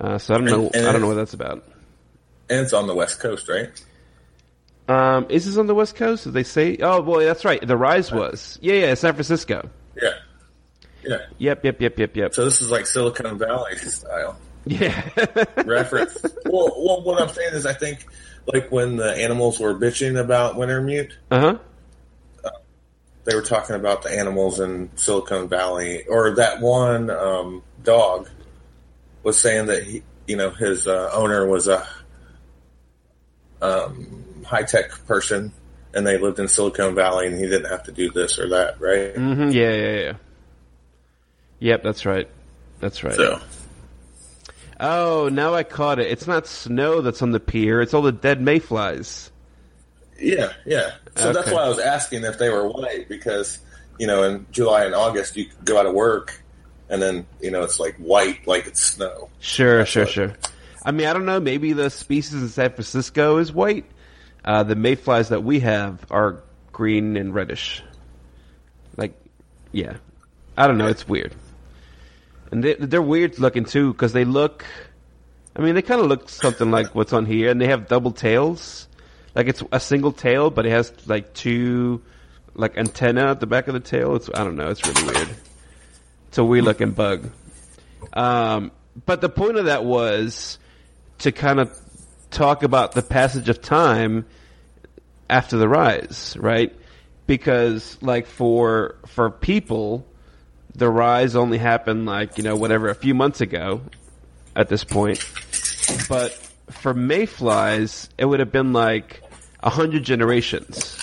[0.00, 0.70] Uh, so I don't know.
[0.74, 1.64] And- I don't know what that's about.
[2.50, 3.70] And it's on the west coast, right?
[4.86, 6.24] Um, is this on the West Coast?
[6.24, 6.76] Did they say?
[6.82, 7.66] Oh, boy, that's right.
[7.66, 8.58] The rise was.
[8.60, 9.70] Yeah, yeah, San Francisco.
[9.96, 10.10] Yeah.
[11.02, 11.18] Yeah.
[11.38, 12.34] Yep, yep, yep, yep, yep.
[12.34, 15.08] So this is like Silicon Valley style Yeah.
[15.64, 16.18] reference.
[16.44, 18.04] well, well, what I'm saying is, I think
[18.52, 21.40] like when the animals were bitching about Wintermute, uh
[22.42, 22.50] huh.
[23.24, 28.28] they were talking about the animals in Silicon Valley, or that one um, dog
[29.24, 31.86] was saying that he, you know, his uh, owner was a
[33.60, 35.52] um, high tech person,
[35.94, 38.80] and they lived in Silicon Valley, and he didn't have to do this or that,
[38.80, 39.14] right?
[39.14, 40.12] hmm Yeah, yeah, yeah.
[41.60, 42.28] Yep, that's right.
[42.80, 43.14] That's right.
[43.14, 43.40] So,
[44.80, 46.10] Oh, now I caught it.
[46.10, 47.80] It's not snow that's on the pier.
[47.80, 49.30] It's all the dead mayflies.
[50.20, 50.90] yeah, yeah.
[51.16, 53.60] So that's why I was asking if they were white because
[53.98, 56.42] you know, in July and August you could go out of work,
[56.94, 59.28] and then you know it's like white, like it's snow.
[59.40, 60.32] Sure, sure, what- sure.
[60.86, 61.40] I mean, I don't know.
[61.40, 63.86] Maybe the species in San Francisco is white.
[64.44, 67.82] Uh, the mayflies that we have are green and reddish.
[68.96, 69.14] Like,
[69.72, 69.96] yeah.
[70.58, 70.86] I don't know.
[70.86, 71.34] It's weird.
[72.52, 74.64] And they, they're weird looking too because they look.
[75.56, 78.12] I mean, they kind of look something like what's on here, and they have double
[78.12, 78.86] tails.
[79.34, 82.02] Like it's a single tail, but it has like two,
[82.54, 84.14] like antenna at the back of the tail.
[84.16, 84.68] It's I don't know.
[84.70, 85.28] It's really weird.
[86.34, 87.30] It's a weird looking bug.
[88.12, 88.72] Um,
[89.06, 90.58] but the point of that was
[91.18, 91.72] to kind of
[92.32, 94.26] talk about the passage of time
[95.30, 96.74] after the rise, right?
[97.28, 100.04] Because like for for people,
[100.74, 103.82] the rise only happened like you know whatever a few months ago
[104.56, 105.24] at this point,
[106.08, 106.32] but
[106.68, 109.22] for mayflies it would have been like
[109.60, 110.98] a hundred generations,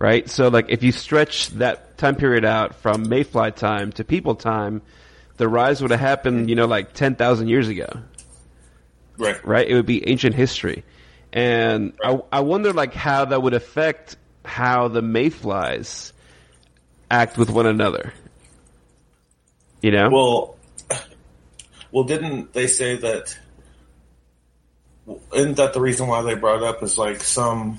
[0.00, 0.28] right?
[0.28, 4.82] So like if you stretch that time period out from mayfly time to people time,
[5.36, 7.88] the rise would have happened you know like ten thousand years ago
[9.20, 9.44] Right.
[9.46, 9.68] right?
[9.68, 10.82] It would be ancient history.
[11.32, 16.12] And I, I wonder like how that would affect how the mayflies
[17.10, 18.14] act with one another.
[19.82, 20.08] You know?
[20.10, 20.56] Well,
[21.92, 23.38] well, didn't they say that?
[25.34, 27.78] Isn't that the reason why they brought up is like some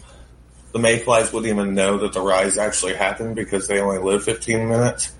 [0.71, 4.69] the mayflies wouldn't even know that the rise actually happened because they only live 15
[4.69, 5.13] minutes.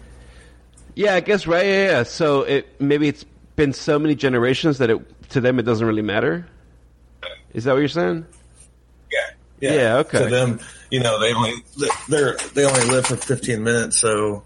[0.96, 1.66] Yeah, I guess right.
[1.66, 2.04] Yeah, yeah.
[2.04, 3.24] So it maybe it's
[3.56, 6.48] been so many generations that it to them it doesn't really matter.
[7.54, 8.26] Is that what you're saying?
[9.62, 10.24] Yeah, Yeah, okay.
[10.24, 10.60] To them,
[10.90, 11.54] you know, they only
[12.10, 14.44] they're they only live for 15 minutes, so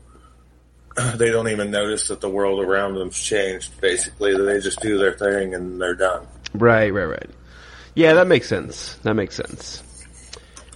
[1.16, 3.80] they don't even notice that the world around them's changed.
[3.80, 6.28] Basically, they just do their thing and they're done.
[6.54, 7.30] Right, right, right.
[7.96, 8.96] Yeah, that makes sense.
[9.04, 9.82] That makes sense.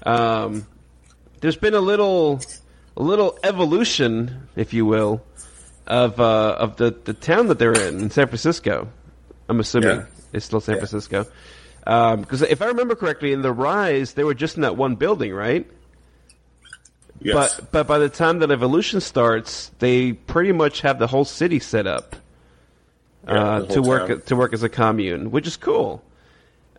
[0.05, 0.65] Um,
[1.41, 2.41] there's been a little,
[2.97, 5.21] a little evolution, if you will,
[5.87, 8.87] of uh, of the, the town that they're in, in San Francisco.
[9.47, 10.05] I'm assuming Yeah.
[10.33, 10.79] it's still San Yeah.
[10.85, 11.25] Francisco.
[11.85, 15.33] Because if I remember correctly, in the Rise, they were just in that one building,
[15.33, 15.65] right?
[17.21, 17.55] Yes.
[17.59, 21.59] But but by the time that Evolution starts, they pretty much have the whole city
[21.59, 22.15] set up
[23.27, 24.21] Yeah, uh, to work town.
[24.27, 26.01] to work as a commune, which is cool.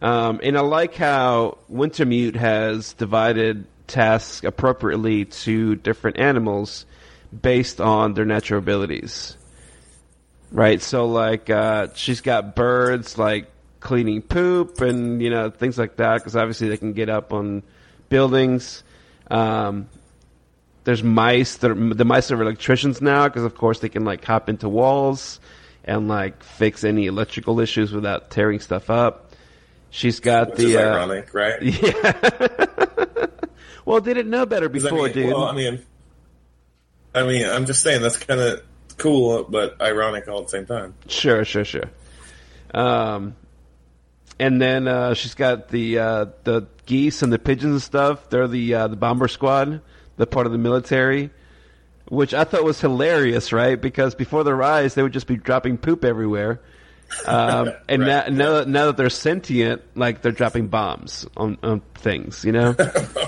[0.03, 6.87] Um, and I like how Wintermute has divided tasks appropriately to different animals
[7.43, 9.37] based on their natural abilities.
[10.53, 15.97] Right, so like uh, she's got birds like cleaning poop and you know things like
[15.97, 17.63] that because obviously they can get up on
[18.09, 18.83] buildings.
[19.31, 19.89] Um,
[20.85, 21.63] there's mice.
[21.63, 25.39] are- The mice are electricians now because, of course, they can like hop into walls
[25.85, 29.30] and like fix any electrical issues without tearing stuff up.
[29.91, 31.61] She's got Which the uh, ironic, right?
[31.63, 33.27] yeah.
[33.85, 35.27] well, they didn't know better 'Cause, I before, mean, dude.
[35.29, 35.83] Well, I mean,
[37.15, 38.63] I mean, I'm just saying that's kind of
[38.99, 40.95] cool, but ironic all at the same time.
[41.09, 41.91] Sure, sure, sure.
[42.73, 43.35] Um,
[44.39, 48.31] and then uh, she's got the uh, the geese and the pigeons and stuff.
[48.31, 49.81] They're the uh, the bomber squad,
[50.17, 51.31] the part of the military,
[52.09, 53.81] which I thought was hilarious, right?
[53.81, 56.61] Because before the rise, they would just be dropping poop everywhere.
[57.27, 61.59] Um, and Right, now, now, that, now that they're sentient, like they're dropping bombs on,
[61.63, 62.75] on things, you know.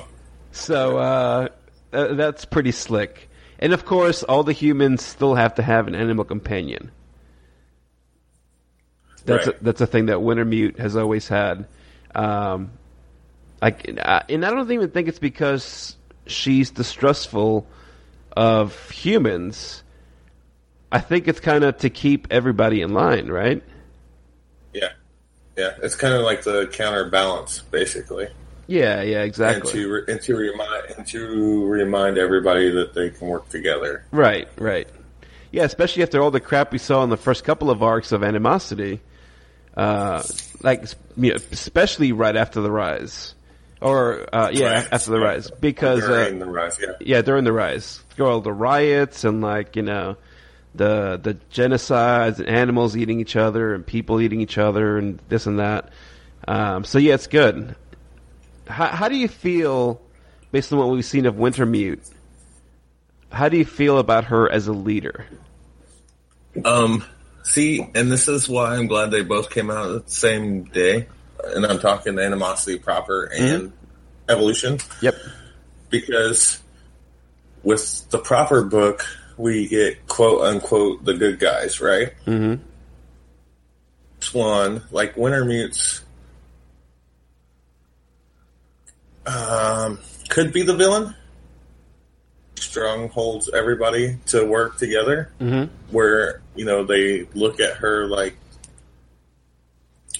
[0.52, 1.48] so uh,
[1.90, 3.28] that's pretty slick.
[3.58, 6.90] And of course, all the humans still have to have an animal companion.
[9.24, 9.56] That's Right.
[9.60, 11.66] a, that's a thing that Wintermute has always had.
[12.14, 12.72] Um,
[13.60, 14.00] like, and
[14.44, 17.66] I don't even think it's because she's distrustful
[18.36, 19.84] of humans.
[20.90, 23.62] I think it's kind of to keep everybody in line, right?
[25.56, 25.74] Yeah.
[25.82, 28.28] It's kind of like the counterbalance, basically,
[28.66, 29.72] Yeah, yeah, and exactly.
[29.72, 34.04] to re- and to remind and to remind everybody that they can work together.
[34.12, 34.88] Right, right.
[35.50, 38.22] Yeah, especially after all the crap we saw in the first couple of arcs of
[38.24, 39.00] animosity.
[39.76, 40.22] Uh,
[40.62, 40.84] like,
[41.16, 43.34] you know, especially right after the rise.
[43.80, 44.88] Or, uh, yeah, Right.
[44.92, 45.50] after the rise.
[45.50, 46.78] Because, during uh, the rise.
[46.80, 48.00] Yeah, yeah, during the rise.
[48.10, 50.16] Through all the riots and like, you know,
[50.74, 55.46] the, the genocides and animals eating each other and people eating each other and this
[55.46, 55.90] and that.
[56.48, 57.76] Um, so yeah, it's good.
[58.66, 60.00] How, how do you feel,
[60.50, 62.00] based on what we've seen of Wintermute,
[63.30, 65.26] how do you feel about her as a leader?
[66.64, 67.04] Um,
[67.42, 71.06] see, and this is why I'm glad they both came out the same day.
[71.44, 73.72] And I'm talking animosity proper and
[74.28, 75.16] evolution Yep.
[75.90, 76.60] because
[77.64, 79.04] with the proper book,
[79.36, 82.12] we get quote unquote the good guys, right?
[82.26, 82.62] Mm-hmm.
[84.38, 86.02] One, like Wintermute's,
[89.26, 91.14] um, could be the villain.
[92.56, 95.72] Strong holds everybody to work together Mm-hmm.
[95.94, 98.36] where you know they look at her like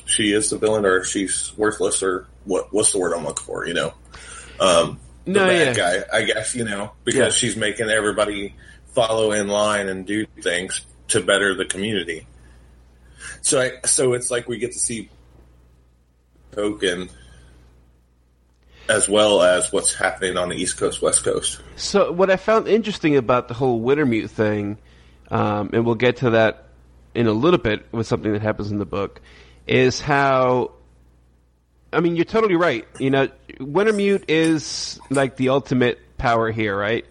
[0.04, 3.66] she is the villain or she's worthless or what what's the word I'm looking for
[3.66, 3.94] you know
[4.60, 6.00] um the No, bad yeah.
[6.00, 7.30] guy I guess you know because Yeah.
[7.30, 8.54] she's making everybody
[8.92, 12.26] follow in line and do things to better the community
[13.40, 15.08] so I so it's like we get to see
[16.52, 17.08] token
[18.88, 22.68] as well as what's happening on the east coast west coast So what I found
[22.68, 24.78] interesting about the whole Wintermute thing,
[25.30, 26.66] um, and we'll get to that
[27.14, 29.20] in a little bit with something that happens in the book,
[29.66, 30.72] is how.
[31.94, 32.86] I mean, you're totally right.
[32.98, 33.28] You know,
[33.58, 37.04] Wintermute is like the ultimate power here, right?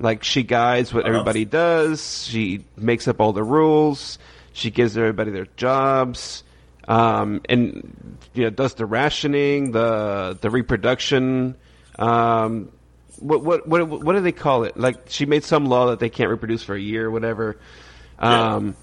[0.00, 2.26] Like she guides what everybody does.
[2.26, 4.18] She makes up all the rules.
[4.52, 6.42] She gives everybody their jobs,
[6.86, 11.56] um, and you know does the rationing, the the reproduction.
[11.98, 12.70] Um,
[13.18, 14.76] what what what what do they call it?
[14.76, 17.58] Like she made some law that they can't reproduce for a year or whatever.
[18.18, 18.76] Um,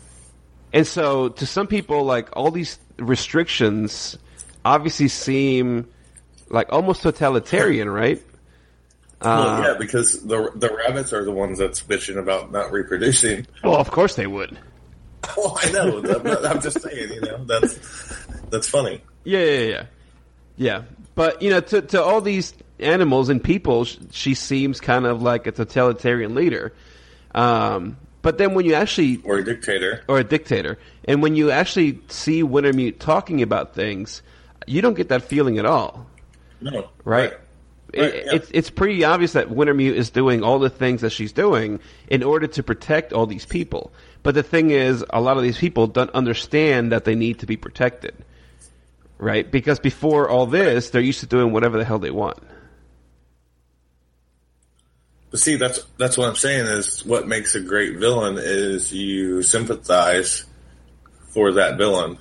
[0.74, 4.18] and so to some people, like all these restrictions
[4.64, 5.88] obviously seem
[6.50, 8.22] like almost totalitarian, right?
[9.22, 13.48] Well, Uh, yeah, because the the rabbits are the ones that's bitching about not reproducing.
[13.64, 14.58] well, of course they would.
[15.36, 15.98] Well, I know.
[16.04, 17.74] I'm, I'm just saying, you know, that's
[18.52, 19.02] that's funny.
[19.24, 19.86] Yeah, yeah, yeah,
[20.56, 20.82] yeah.
[21.16, 25.48] But you know, to to all these animals and people, she seems kind of like
[25.48, 26.74] a totalitarian leader.
[27.34, 30.04] Um, but then when you actually Or a dictator.
[30.08, 30.78] or a dictator.
[31.06, 34.22] And when you actually see Wintermute talking about things,
[34.68, 36.06] you don't get that feeling at all,
[36.62, 37.32] No, right?
[37.32, 37.34] Right,
[37.96, 38.36] It- yeah.
[38.36, 41.80] It's it's pretty obvious that Wintermute is doing all the things that she's doing
[42.10, 43.92] in order to protect all these people.
[44.24, 47.46] But the thing is, a lot of these people don't understand that they need to
[47.46, 48.14] be protected,
[49.18, 49.50] right?
[49.50, 52.38] Because before all this, they're used to doing whatever the hell they want.
[55.32, 59.44] But see, that's that's what I'm saying is what makes a great villain is you
[59.44, 60.46] sympathize
[61.30, 62.18] for that villain.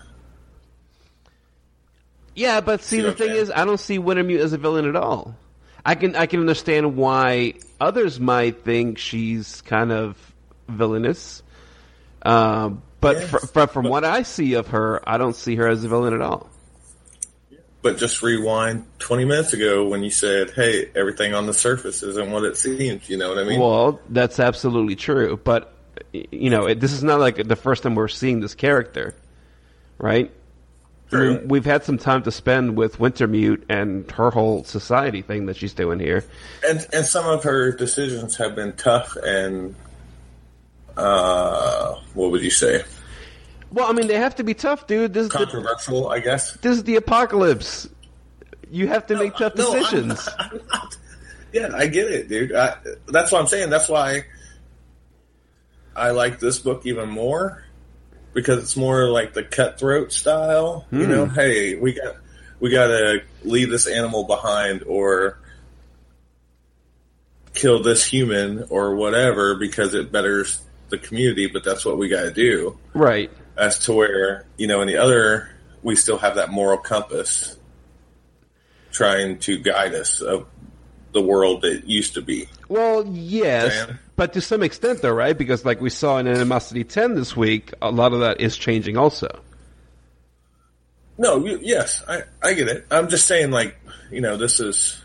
[2.35, 4.97] Yeah, but see, See the thing is, I don't see Wintermute as a villain at
[4.97, 5.37] all.
[5.85, 10.16] I can I can understand why others might think she's kind of
[10.68, 11.43] villainous,
[12.22, 15.68] um, but Yes, fr- fr- from what I see of her, I don't see her
[15.68, 16.49] as a villain at all.
[17.82, 22.30] But just rewind 20 minutes ago when you said, "Hey, everything on the surface isn't
[22.30, 23.61] what it seems." You know what I mean?
[23.61, 25.74] Well, that's absolutely true, but
[26.12, 29.14] you know, it, this is not like the first time we're seeing this character,
[29.99, 30.32] right?
[31.47, 35.73] We've had some time to spend with Wintermute and her whole society thing that she's
[35.75, 36.25] doing here.
[36.69, 39.75] and and some of her decisions have been tough and
[40.97, 42.83] uh, what would you say?
[43.73, 45.12] Well, I mean, they have to be tough, dude.
[45.15, 46.53] This is the, Controversial, I guess.
[46.59, 47.89] this is the apocalypse.
[48.71, 50.27] You have to make tough No, I'm decisions.
[50.27, 50.97] not- I'm not-
[51.53, 52.53] yeah, I get it, dude.
[52.55, 52.77] I,
[53.09, 53.71] that's what I'm saying.
[53.71, 54.25] That's why
[55.97, 57.64] I like this book even more
[58.35, 60.87] because it's more like the cutthroat style.
[60.91, 61.11] You hmm.
[61.11, 62.16] know, hey, we got
[62.61, 65.39] we got to leave this animal behind or
[67.55, 71.47] kill this human or whatever because it betters the community.
[71.47, 72.78] But that's what we got to do.
[72.93, 73.30] Right.
[73.57, 75.51] As to where you know, in the other,
[75.82, 77.57] we still have that moral compass
[78.91, 80.47] trying to guide us of
[81.15, 82.47] the world that used to be.
[82.69, 83.99] Well, yes, Man.
[84.17, 85.37] but to some extent, though, right?
[85.37, 88.99] Because like we saw in Animosity 10 this week, a lot of that is changing
[88.99, 89.29] also.
[91.17, 92.87] No, y- yes, I, I get it.
[92.91, 93.77] I'm just saying, like,
[94.11, 95.01] you know, this is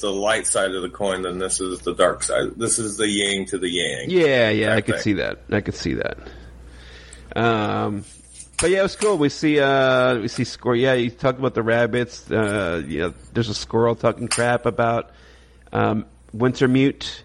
[0.00, 2.50] the light side of the coin, then this is the dark side.
[2.56, 4.10] This is the yang to the yang.
[4.10, 5.38] Yeah, yeah, I Type could see that.
[5.50, 6.18] I could see that.
[7.36, 8.04] Um,
[8.62, 9.18] but yeah, it was cool.
[9.18, 10.78] We see, uh, we see squirrel.
[10.78, 12.30] Yeah, you talk about the rabbits.
[12.30, 15.10] Uh, you know, there's a squirrel talking crap about,
[15.72, 17.22] um, Wintermute.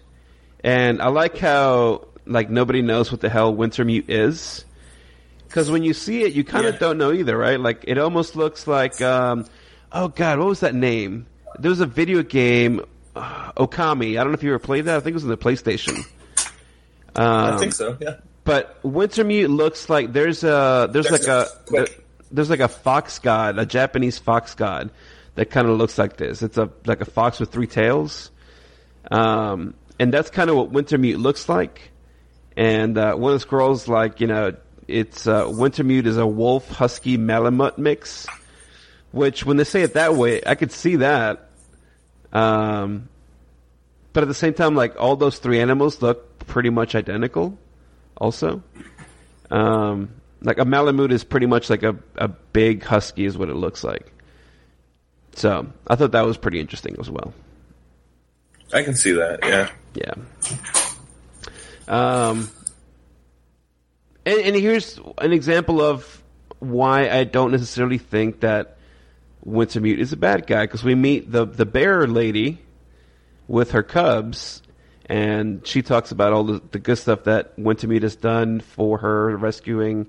[0.62, 4.64] And I like how, like, nobody knows what the hell Wintermute is.
[5.48, 6.80] Cause when you see it, you kind of Yeah.
[6.80, 7.58] don't know either, right?
[7.58, 9.46] Like, it almost looks like, um,
[9.92, 11.24] oh god, what was that name?
[11.58, 12.82] There was a video game,
[13.16, 14.18] uh, Okami.
[14.20, 14.96] I don't know if you ever played that.
[14.96, 16.04] I think it was on the PlayStation.
[17.16, 17.96] Um, I think so.
[18.00, 18.16] Yeah.
[18.48, 22.04] But Wintermute looks like there's a there's That's like a quick.
[22.30, 24.90] there's like a fox god, a Japanese fox god
[25.34, 26.40] that kind of looks like this.
[26.40, 28.30] It's a like a fox with three tails,
[29.10, 31.90] um, and that's kind of what Wintermute looks like.
[32.56, 36.70] And uh, one of the scrolls like you know it's uh, Wintermute is a wolf
[36.70, 38.26] husky malamute mix,
[39.12, 41.50] which when they say it that way, I could see that.
[42.32, 43.10] Um,
[44.14, 47.58] but at the same time, like all those three animals look pretty much identical.
[48.18, 48.62] Also,
[49.50, 50.10] um,
[50.42, 53.82] like a Malamute is pretty much like a a big husky is what it looks
[53.84, 54.12] like.
[55.34, 57.32] So I thought that was pretty interesting as well.
[58.72, 59.40] I can see that.
[59.42, 59.70] Yeah.
[59.94, 60.14] Yeah.
[61.86, 62.50] Um,
[64.26, 66.22] and, and here's an example of
[66.58, 68.76] why I don't necessarily think that
[69.46, 72.58] Wintermute is a bad guy because we meet the the bear lady
[73.46, 74.60] with her cubs,
[75.08, 79.36] and she talks about all the, the good stuff that Wintermute has done for her,
[79.36, 80.06] rescuing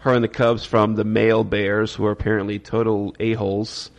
[0.00, 3.90] her and the cubs from the male bears who are apparently total a holes.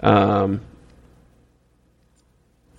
[0.00, 0.62] Um,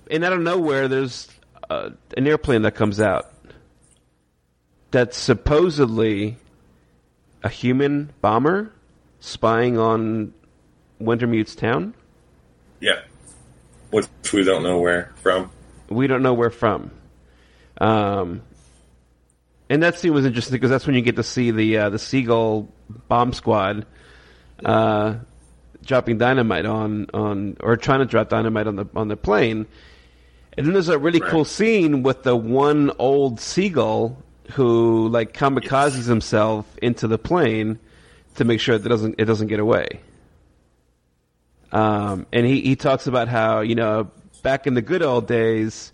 [0.10, 1.30] and out of nowhere, there's
[1.70, 3.32] uh, an airplane that comes out
[4.92, 6.38] that's supposedly
[7.44, 8.72] a human bomber
[9.20, 10.34] spying on
[11.00, 11.94] Wintermute's town.
[12.80, 13.02] Yeah.
[13.92, 15.52] Which we don't know where from.
[15.90, 16.92] We don't know where from.
[17.80, 18.42] Um,
[19.70, 22.00] and that scene was interesting because that's when you get to see the uh, the
[22.00, 22.70] Seagull
[23.08, 23.86] bomb squad
[24.64, 25.16] uh,
[25.84, 29.66] dropping dynamite on on or trying to drop dynamite on the on the plane.
[30.58, 31.30] And then there's a really Right.
[31.32, 34.18] cool scene with the one old seagull
[34.52, 37.78] who like kamikazes himself into the plane
[38.36, 40.00] to make sure that it doesn't it doesn't get away.
[41.72, 44.10] Um, and he, he talks about how you know
[44.46, 45.92] back in the good old days,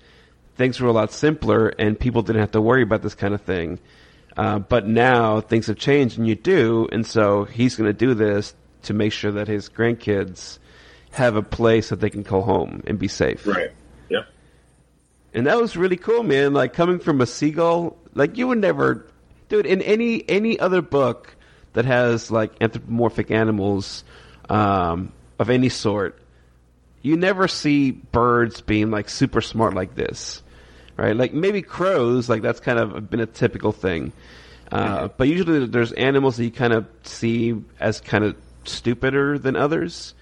[0.58, 3.42] things were a lot simpler and people didn't have to worry about this kind of
[3.42, 3.80] thing.
[4.36, 8.14] Uh, but now things have changed and you do, and so he's going to do
[8.14, 10.60] this to make sure that his grandkids
[11.12, 13.48] have a place that they can call home and be safe.
[13.48, 13.72] Right.
[14.10, 14.28] Yep.
[15.34, 16.54] And that was really cool, man.
[16.54, 19.06] Like coming from a seagull, like you would never,
[19.48, 19.66] dude.
[19.66, 21.36] In any any other book
[21.74, 24.04] that has like anthropomorphic animals
[24.50, 26.22] um, of any sort,
[27.02, 30.42] you never see birds being like super smart like this,
[30.98, 31.16] right?
[31.16, 34.14] Like maybe crows, like that's kind of been a typical thing.
[34.72, 39.56] Uh, but usually there's animals that you kind of see as kind of stupider than
[39.56, 40.14] others.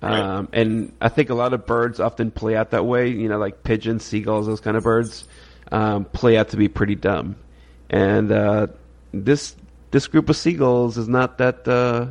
[0.00, 3.08] Um, and I think a lot of birds often play out that way.
[3.08, 5.28] You know, like pigeons, seagulls, those kind of birds
[5.70, 7.36] um, play out to be pretty dumb.
[7.88, 8.66] And uh,
[9.12, 9.54] this
[9.92, 12.06] this group of seagulls is not that uh,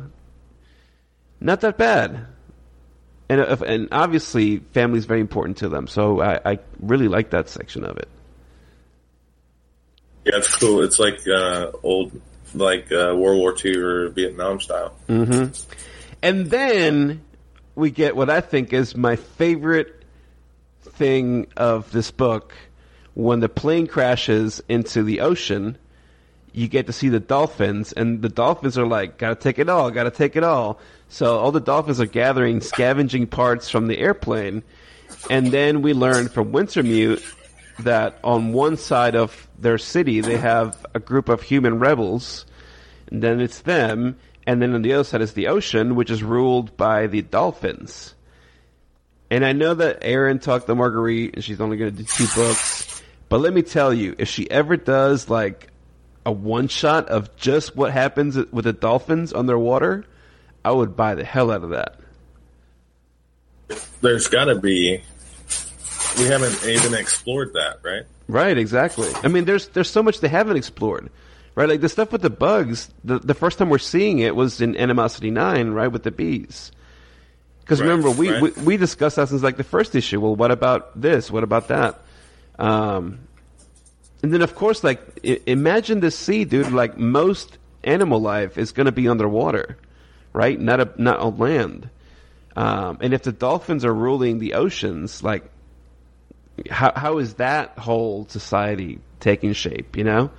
[1.40, 2.26] not that bad.
[3.32, 5.86] And uh, and obviously, family is very important to them.
[5.86, 8.08] So I, I really like that section of it.
[10.26, 10.82] Yeah, it's cool.
[10.82, 12.20] It's like uh, old,
[12.52, 14.94] like uh, World War II or Vietnam style.
[15.08, 15.52] Mm-hmm.
[16.22, 17.24] And then
[17.74, 20.04] we get what I think is my favorite
[20.82, 22.52] thing of this book.
[23.14, 25.78] When the plane crashes into the ocean,
[26.52, 29.90] you get to see the dolphins, and the dolphins are like, gotta take it all,
[29.90, 30.80] gotta take it all.
[31.08, 34.62] So all the dolphins are gathering, scavenging parts from the airplane,
[35.30, 37.22] and then we learn from Wintermute
[37.80, 42.46] that on one side of their city they have a group of human rebels,
[43.10, 46.22] and then it's them, and then on the other side is the ocean, which is
[46.22, 48.14] ruled by the dolphins.
[49.30, 52.26] And I know that Aaron talked to Marguerite, and she's only going to do two
[52.34, 53.02] books.
[53.30, 55.71] But let me tell you, if she ever does like
[56.24, 60.04] a one shot of just what happens with the dolphins underwater,
[60.64, 61.98] I would buy the hell out of that.
[64.00, 65.02] There's got to be.
[66.18, 68.02] We haven't even explored that, right?
[68.28, 69.08] Right, exactly.
[69.22, 71.10] I mean, there's there's so much they haven't explored,
[71.54, 71.68] right?
[71.68, 72.90] Like the stuff with the bugs.
[73.04, 76.72] The the first time we're seeing it was in Animosity Nine, right, with the bees.
[77.60, 78.42] Because Right, remember, we, right.
[78.42, 80.20] we we discussed that since like the first issue.
[80.20, 81.30] Well, what about this?
[81.30, 82.00] What about that?
[82.58, 83.20] Um,
[84.22, 86.72] and then of course, like I- imagine the sea, dude.
[86.72, 89.76] Like most animal life is going to be underwater,
[90.32, 90.58] right?
[90.58, 91.90] Not a, not on land.
[92.54, 95.44] Um, and if the dolphins are ruling the oceans, like
[96.70, 99.96] how how is that whole society taking shape?
[99.96, 100.30] You know?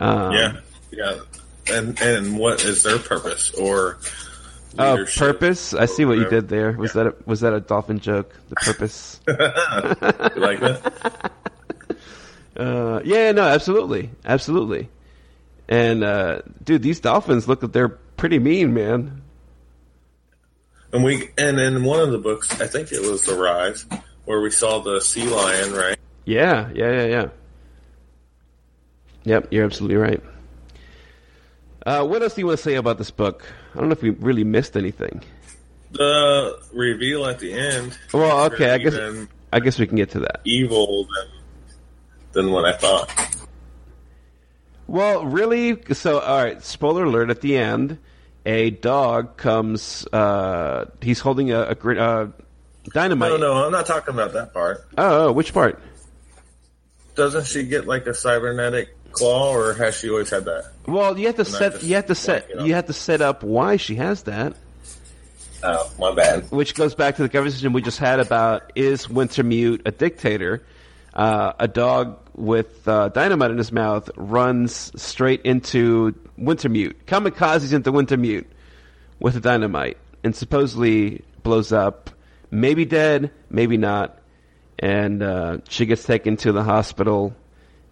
[0.00, 0.60] Um, yeah,
[0.90, 1.18] yeah.
[1.70, 3.98] And and what is their purpose or
[4.78, 5.74] Oh, purpose.
[5.74, 6.72] I see what you did there.
[6.72, 8.34] Was that a, was that a dolphin joke?
[8.48, 9.20] The purpose.
[9.28, 11.32] You like that?
[12.56, 14.88] uh, yeah, no, absolutely, absolutely.
[15.68, 19.22] And uh, dude, these dolphins look like they're pretty mean, man.
[20.92, 23.86] And we and in one of the books, I think it was The Rise,
[24.26, 25.98] where we saw the sea lion, right?
[26.24, 27.28] Yeah, yeah, yeah, yeah.
[29.24, 30.22] Yep, you're absolutely right.
[31.86, 33.44] Uh, what else do you want to say about this book?
[33.74, 35.22] I don't know if we really missed anything.
[35.92, 37.96] The reveal at the end.
[38.12, 38.94] Well, okay, I guess
[39.52, 40.40] I guess we can get to that.
[40.44, 41.41] evil than
[42.32, 43.10] than what I thought.
[44.86, 45.78] Well, really?
[45.94, 46.62] So, all right.
[46.62, 47.30] Spoiler alert!
[47.30, 47.98] At the end,
[48.44, 50.06] a dog comes.
[50.12, 52.28] Uh, he's holding a, a uh,
[52.92, 53.30] dynamite.
[53.30, 54.84] No, no, I'm not talking about that part.
[54.98, 55.80] Oh, oh, which part?
[57.14, 60.72] Doesn't she get like a cybernetic claw, or has she always had that?
[60.86, 61.82] Well, you have to And set.
[61.82, 62.50] You have to set.
[62.50, 62.66] You up.
[62.68, 64.54] have to set up why she has that,
[65.62, 66.50] Oh, my bad.
[66.50, 70.62] which goes back to the conversation we just had about is Wintermute a dictator?
[71.14, 77.92] Uh, a dog with uh, dynamite in his mouth runs straight into Wintermute, kamikazes into
[77.92, 78.46] Wintermute
[79.20, 82.10] with the dynamite, and supposedly blows up.
[82.50, 84.18] Maybe dead, maybe not.
[84.78, 87.34] And uh, she gets taken to the hospital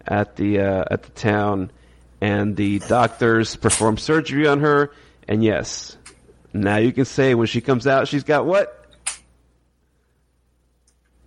[0.05, 1.71] at the uh, at the town,
[2.19, 4.91] and the doctors perform surgery on her.
[5.27, 5.97] And yes,
[6.53, 8.77] now you can say when she comes out, she's got what?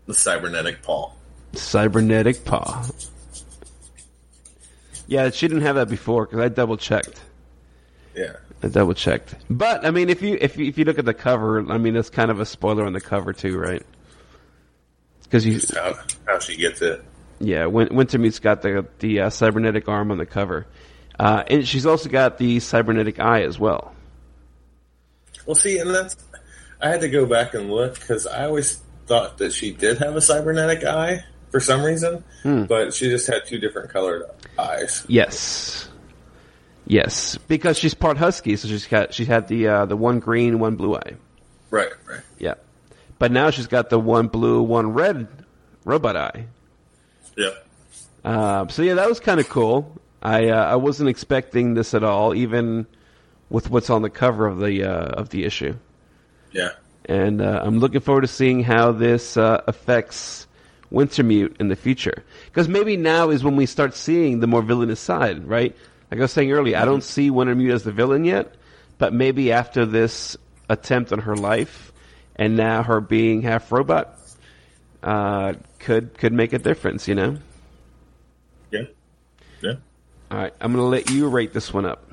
[0.06, 1.12] The cybernetic paw.
[1.58, 2.84] Cybernetic paw.
[5.06, 7.22] Yeah, she didn't have that before because I double checked.
[8.14, 8.32] Yeah.
[8.62, 9.34] I double checked.
[9.50, 11.96] But I mean, if you if you, if you look at the cover, I mean,
[11.96, 13.82] it's kind of a spoiler on the cover too, right?
[15.24, 15.94] Because you, Just how
[16.26, 17.04] how she gets it.
[17.40, 20.66] yeah, Win- Wintermute's got the the uh, cybernetic arm on the cover,
[21.18, 23.94] uh, and she's also got the cybernetic eye as well.
[25.44, 26.16] Well, see, and that's
[26.80, 30.16] I had to go back and look because I always thought that she did have
[30.16, 31.24] a cybernetic eye
[31.54, 32.64] for some reason, Hmm.
[32.64, 34.24] but she just had two different colored
[34.58, 35.04] eyes.
[35.06, 35.86] Yes,
[36.84, 40.58] yes, because she's part husky, so she's got she had the uh, the one green,
[40.58, 41.14] one blue eye.
[41.70, 42.20] Right, right.
[42.40, 42.54] Yeah.
[43.20, 45.28] but now she's got the one blue, one red
[45.84, 46.46] robot eye.
[47.36, 47.50] Yeah.
[48.24, 49.92] Um, so yeah, that was kind of cool.
[50.20, 52.86] I uh, I wasn't expecting this at all, even
[53.48, 55.76] with what's on the cover of the uh, of the issue.
[56.50, 56.70] Yeah.
[57.04, 60.48] And uh, I'm looking forward to seeing how this uh, affects
[60.94, 62.22] Wintermute in the future.
[62.46, 65.76] Because maybe now is when we start seeing the more villainous side, right?
[66.10, 68.54] Like I was saying earlier, I don't see Wintermute as the villain yet,
[68.98, 70.36] but maybe after this
[70.68, 71.92] attempt on her life,
[72.36, 74.18] and now her being half robot,
[75.02, 77.36] uh, could could make a difference, you know.
[78.70, 78.84] Yeah.
[79.60, 79.74] Yeah.
[80.30, 82.10] All right, I'm gonna let you rate this one up.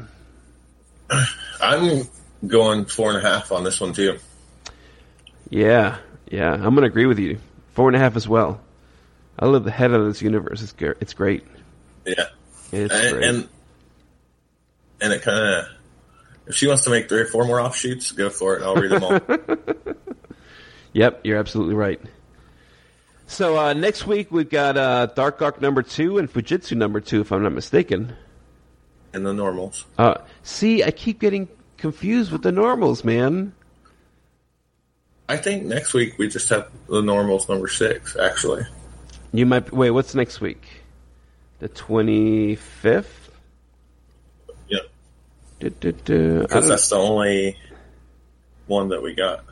[1.62, 2.08] I'm
[2.46, 4.18] going four and a half on this one too.
[5.50, 5.98] Yeah,
[6.30, 7.40] yeah, I'm gonna agree with you.
[7.74, 8.62] Four and a half as well.
[9.42, 10.62] I love the head of this universe.
[10.62, 11.44] It's ge- it's great.
[12.06, 12.26] Yeah.
[12.72, 13.28] It's and, great.
[13.30, 13.50] and
[15.02, 15.66] and it kind of
[16.48, 18.64] if she wants to make three or four more offshoots, go for it.
[18.64, 19.20] I'll read them all.
[20.94, 22.02] Yep, you're absolutely right.
[23.26, 27.22] So uh, next week we've got uh, Dark Ark number two and Fujitsu number two,
[27.22, 28.14] if I'm not mistaken.
[29.14, 29.86] and the normals.
[29.98, 33.54] Uh, see, I keep getting confused with the normals, man.
[35.30, 38.18] I think next week we just have the normals number six.
[38.18, 38.64] Actually,
[39.34, 39.92] You might wait.
[39.92, 40.68] What's next week?
[41.60, 43.32] The twenty fifth.
[44.68, 44.80] yeah,
[45.62, 47.58] I because that's the only
[48.68, 49.46] one that we got.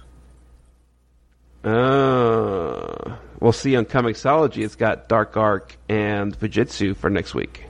[1.64, 4.64] Uh, we'll see on Comixology.
[4.64, 7.66] It's got Dark Ark and Fujitsu for next week.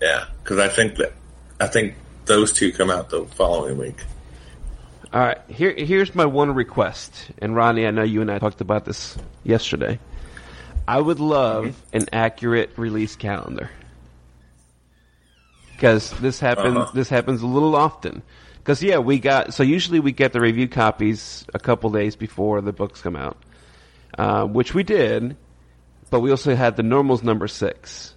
[0.00, 1.12] Yeah, because I think that
[1.60, 1.94] I think
[2.26, 4.02] those two come out the following week.
[5.12, 7.30] All right, here here's my one request.
[7.38, 9.98] And Ronnie, I know you and I talked about this yesterday.
[10.88, 13.70] I would love an accurate release calendar
[15.76, 16.76] because this happens.
[16.76, 16.90] Uh-huh.
[16.94, 18.22] This happens a little often.
[18.58, 22.60] Because yeah, we got so usually we get the review copies a couple days before
[22.60, 23.36] the books come out,
[24.18, 25.36] uh, which we did.
[26.10, 28.14] But we also had the normals number six.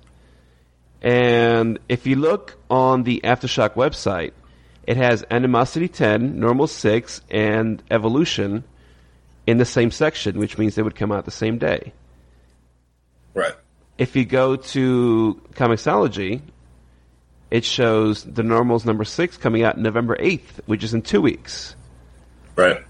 [1.01, 4.31] And if you look on the Aftershock website,
[4.85, 8.63] it has Animosity 10, Normal 6, and Evolution
[9.47, 11.93] in the same section, which means they would come out the same day.
[13.39, 13.55] Right.
[13.97, 16.41] If you go to Comixology,
[17.51, 21.75] it shows the Normals number 6 coming out November 8th, which is in two weeks.
[22.55, 22.83] Right.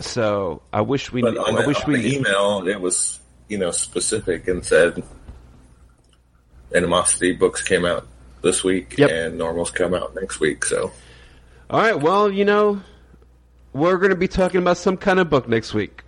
[0.00, 1.22] So I wish we.
[1.22, 2.00] But on, I the, wish on we.
[2.02, 5.02] the email, it was you know specific and said
[6.74, 8.06] animosity books came out
[8.42, 9.10] this week Yep.
[9.10, 10.64] and normals come out next week.
[10.64, 10.90] So
[11.70, 11.98] All right.
[11.98, 12.80] Well, you know,
[13.72, 16.02] we're going to be talking about some kind of book next week.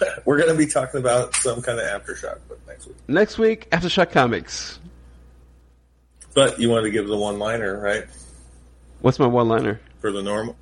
[0.24, 2.96] we're going to be talking about some kind of aftershock book next week.
[3.08, 4.78] Next week, Aftershock Comics.
[6.34, 8.04] But you wanted to give the one liner right
[9.00, 9.80] What's my one-liner?
[10.00, 10.56] for the normal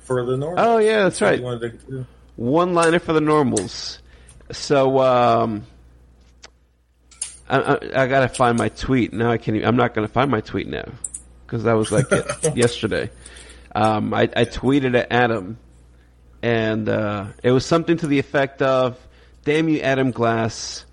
[0.00, 0.64] for the normal.
[0.64, 1.40] Oh yeah, that's right.
[1.40, 3.98] To one liner for the normals.
[4.50, 5.66] So um,
[7.48, 9.30] I, I, I gotta find my tweet now.
[9.30, 9.56] I can't.
[9.56, 10.90] Even, I'm not gonna find my tweet now
[11.46, 12.26] because that was like it,
[12.56, 13.10] yesterday.
[13.74, 15.58] Um, I, I tweeted at Adam,
[16.42, 18.98] and uh, it was something to the effect of,
[19.44, 20.84] "Damn you, Adam Glass,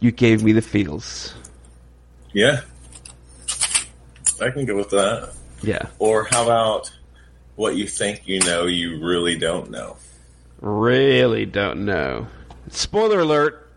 [0.00, 1.34] you gave me the feels."
[2.32, 2.62] Yeah,
[4.40, 5.32] I can go with that.
[5.62, 6.90] Yeah, Or how about
[7.56, 9.96] what you think you know, you really don't know?
[10.60, 12.26] really don't know.
[12.70, 13.70] Spoiler alert: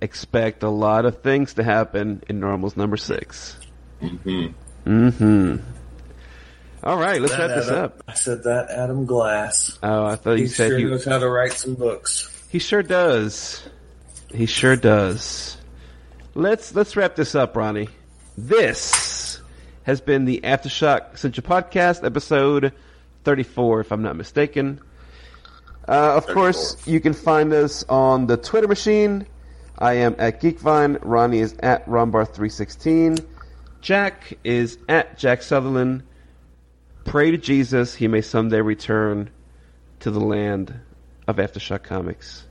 [0.00, 3.56] expect a lot of things to happen in Normals number six.
[4.02, 4.46] Mm-hmm.
[4.86, 5.56] Mm-hmm.
[6.84, 8.02] All right, let's wrap this up.
[8.06, 9.78] I said that Adam Glass.
[9.82, 10.84] Oh, I thought He you said sure he.
[10.84, 12.30] knows how to write some books.
[12.50, 13.66] He sure does.
[14.32, 15.56] He sure does.
[16.34, 17.88] Let's let's wrap this up, Ronnie.
[18.36, 19.40] This
[19.84, 22.72] has been the Aftershock Central Podcast, episode
[23.24, 24.80] thirty-four, if I'm not mistaken.
[25.88, 29.26] Uh, of course, you can find us on the Twitter machine.
[29.78, 30.98] I am at Geekvine.
[31.02, 33.24] Ronnie is at Rombar316.
[33.80, 36.02] Jack is at Jack Sutherland.
[37.04, 39.30] Pray to Jesus he may someday return
[40.00, 40.74] to the land
[41.26, 42.44] of Aftershock Comics.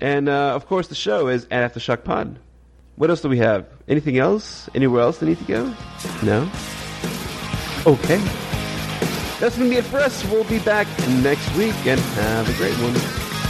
[0.00, 2.38] And uh, of course, the show is at Aftershock Pod.
[2.96, 3.66] What else do we have?
[3.86, 4.68] Anything else?
[4.74, 5.74] Anywhere else that need to go?
[6.22, 6.50] No?
[7.86, 8.18] Okay.
[9.38, 10.24] That's going to be it for us.
[10.24, 12.94] We'll be back next week and have a great one.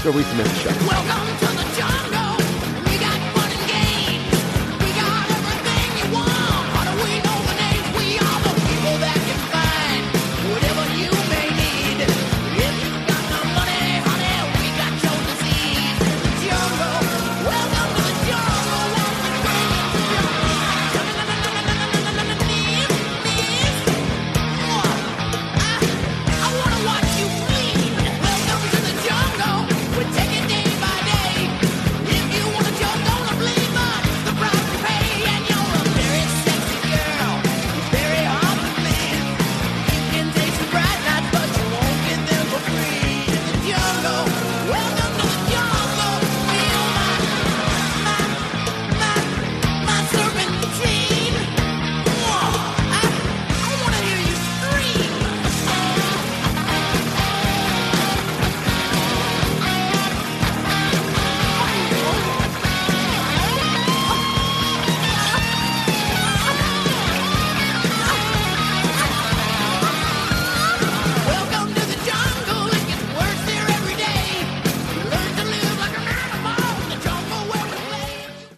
[0.05, 0.89] Go read some Aftershock.
[0.89, 1.68] Welcome to the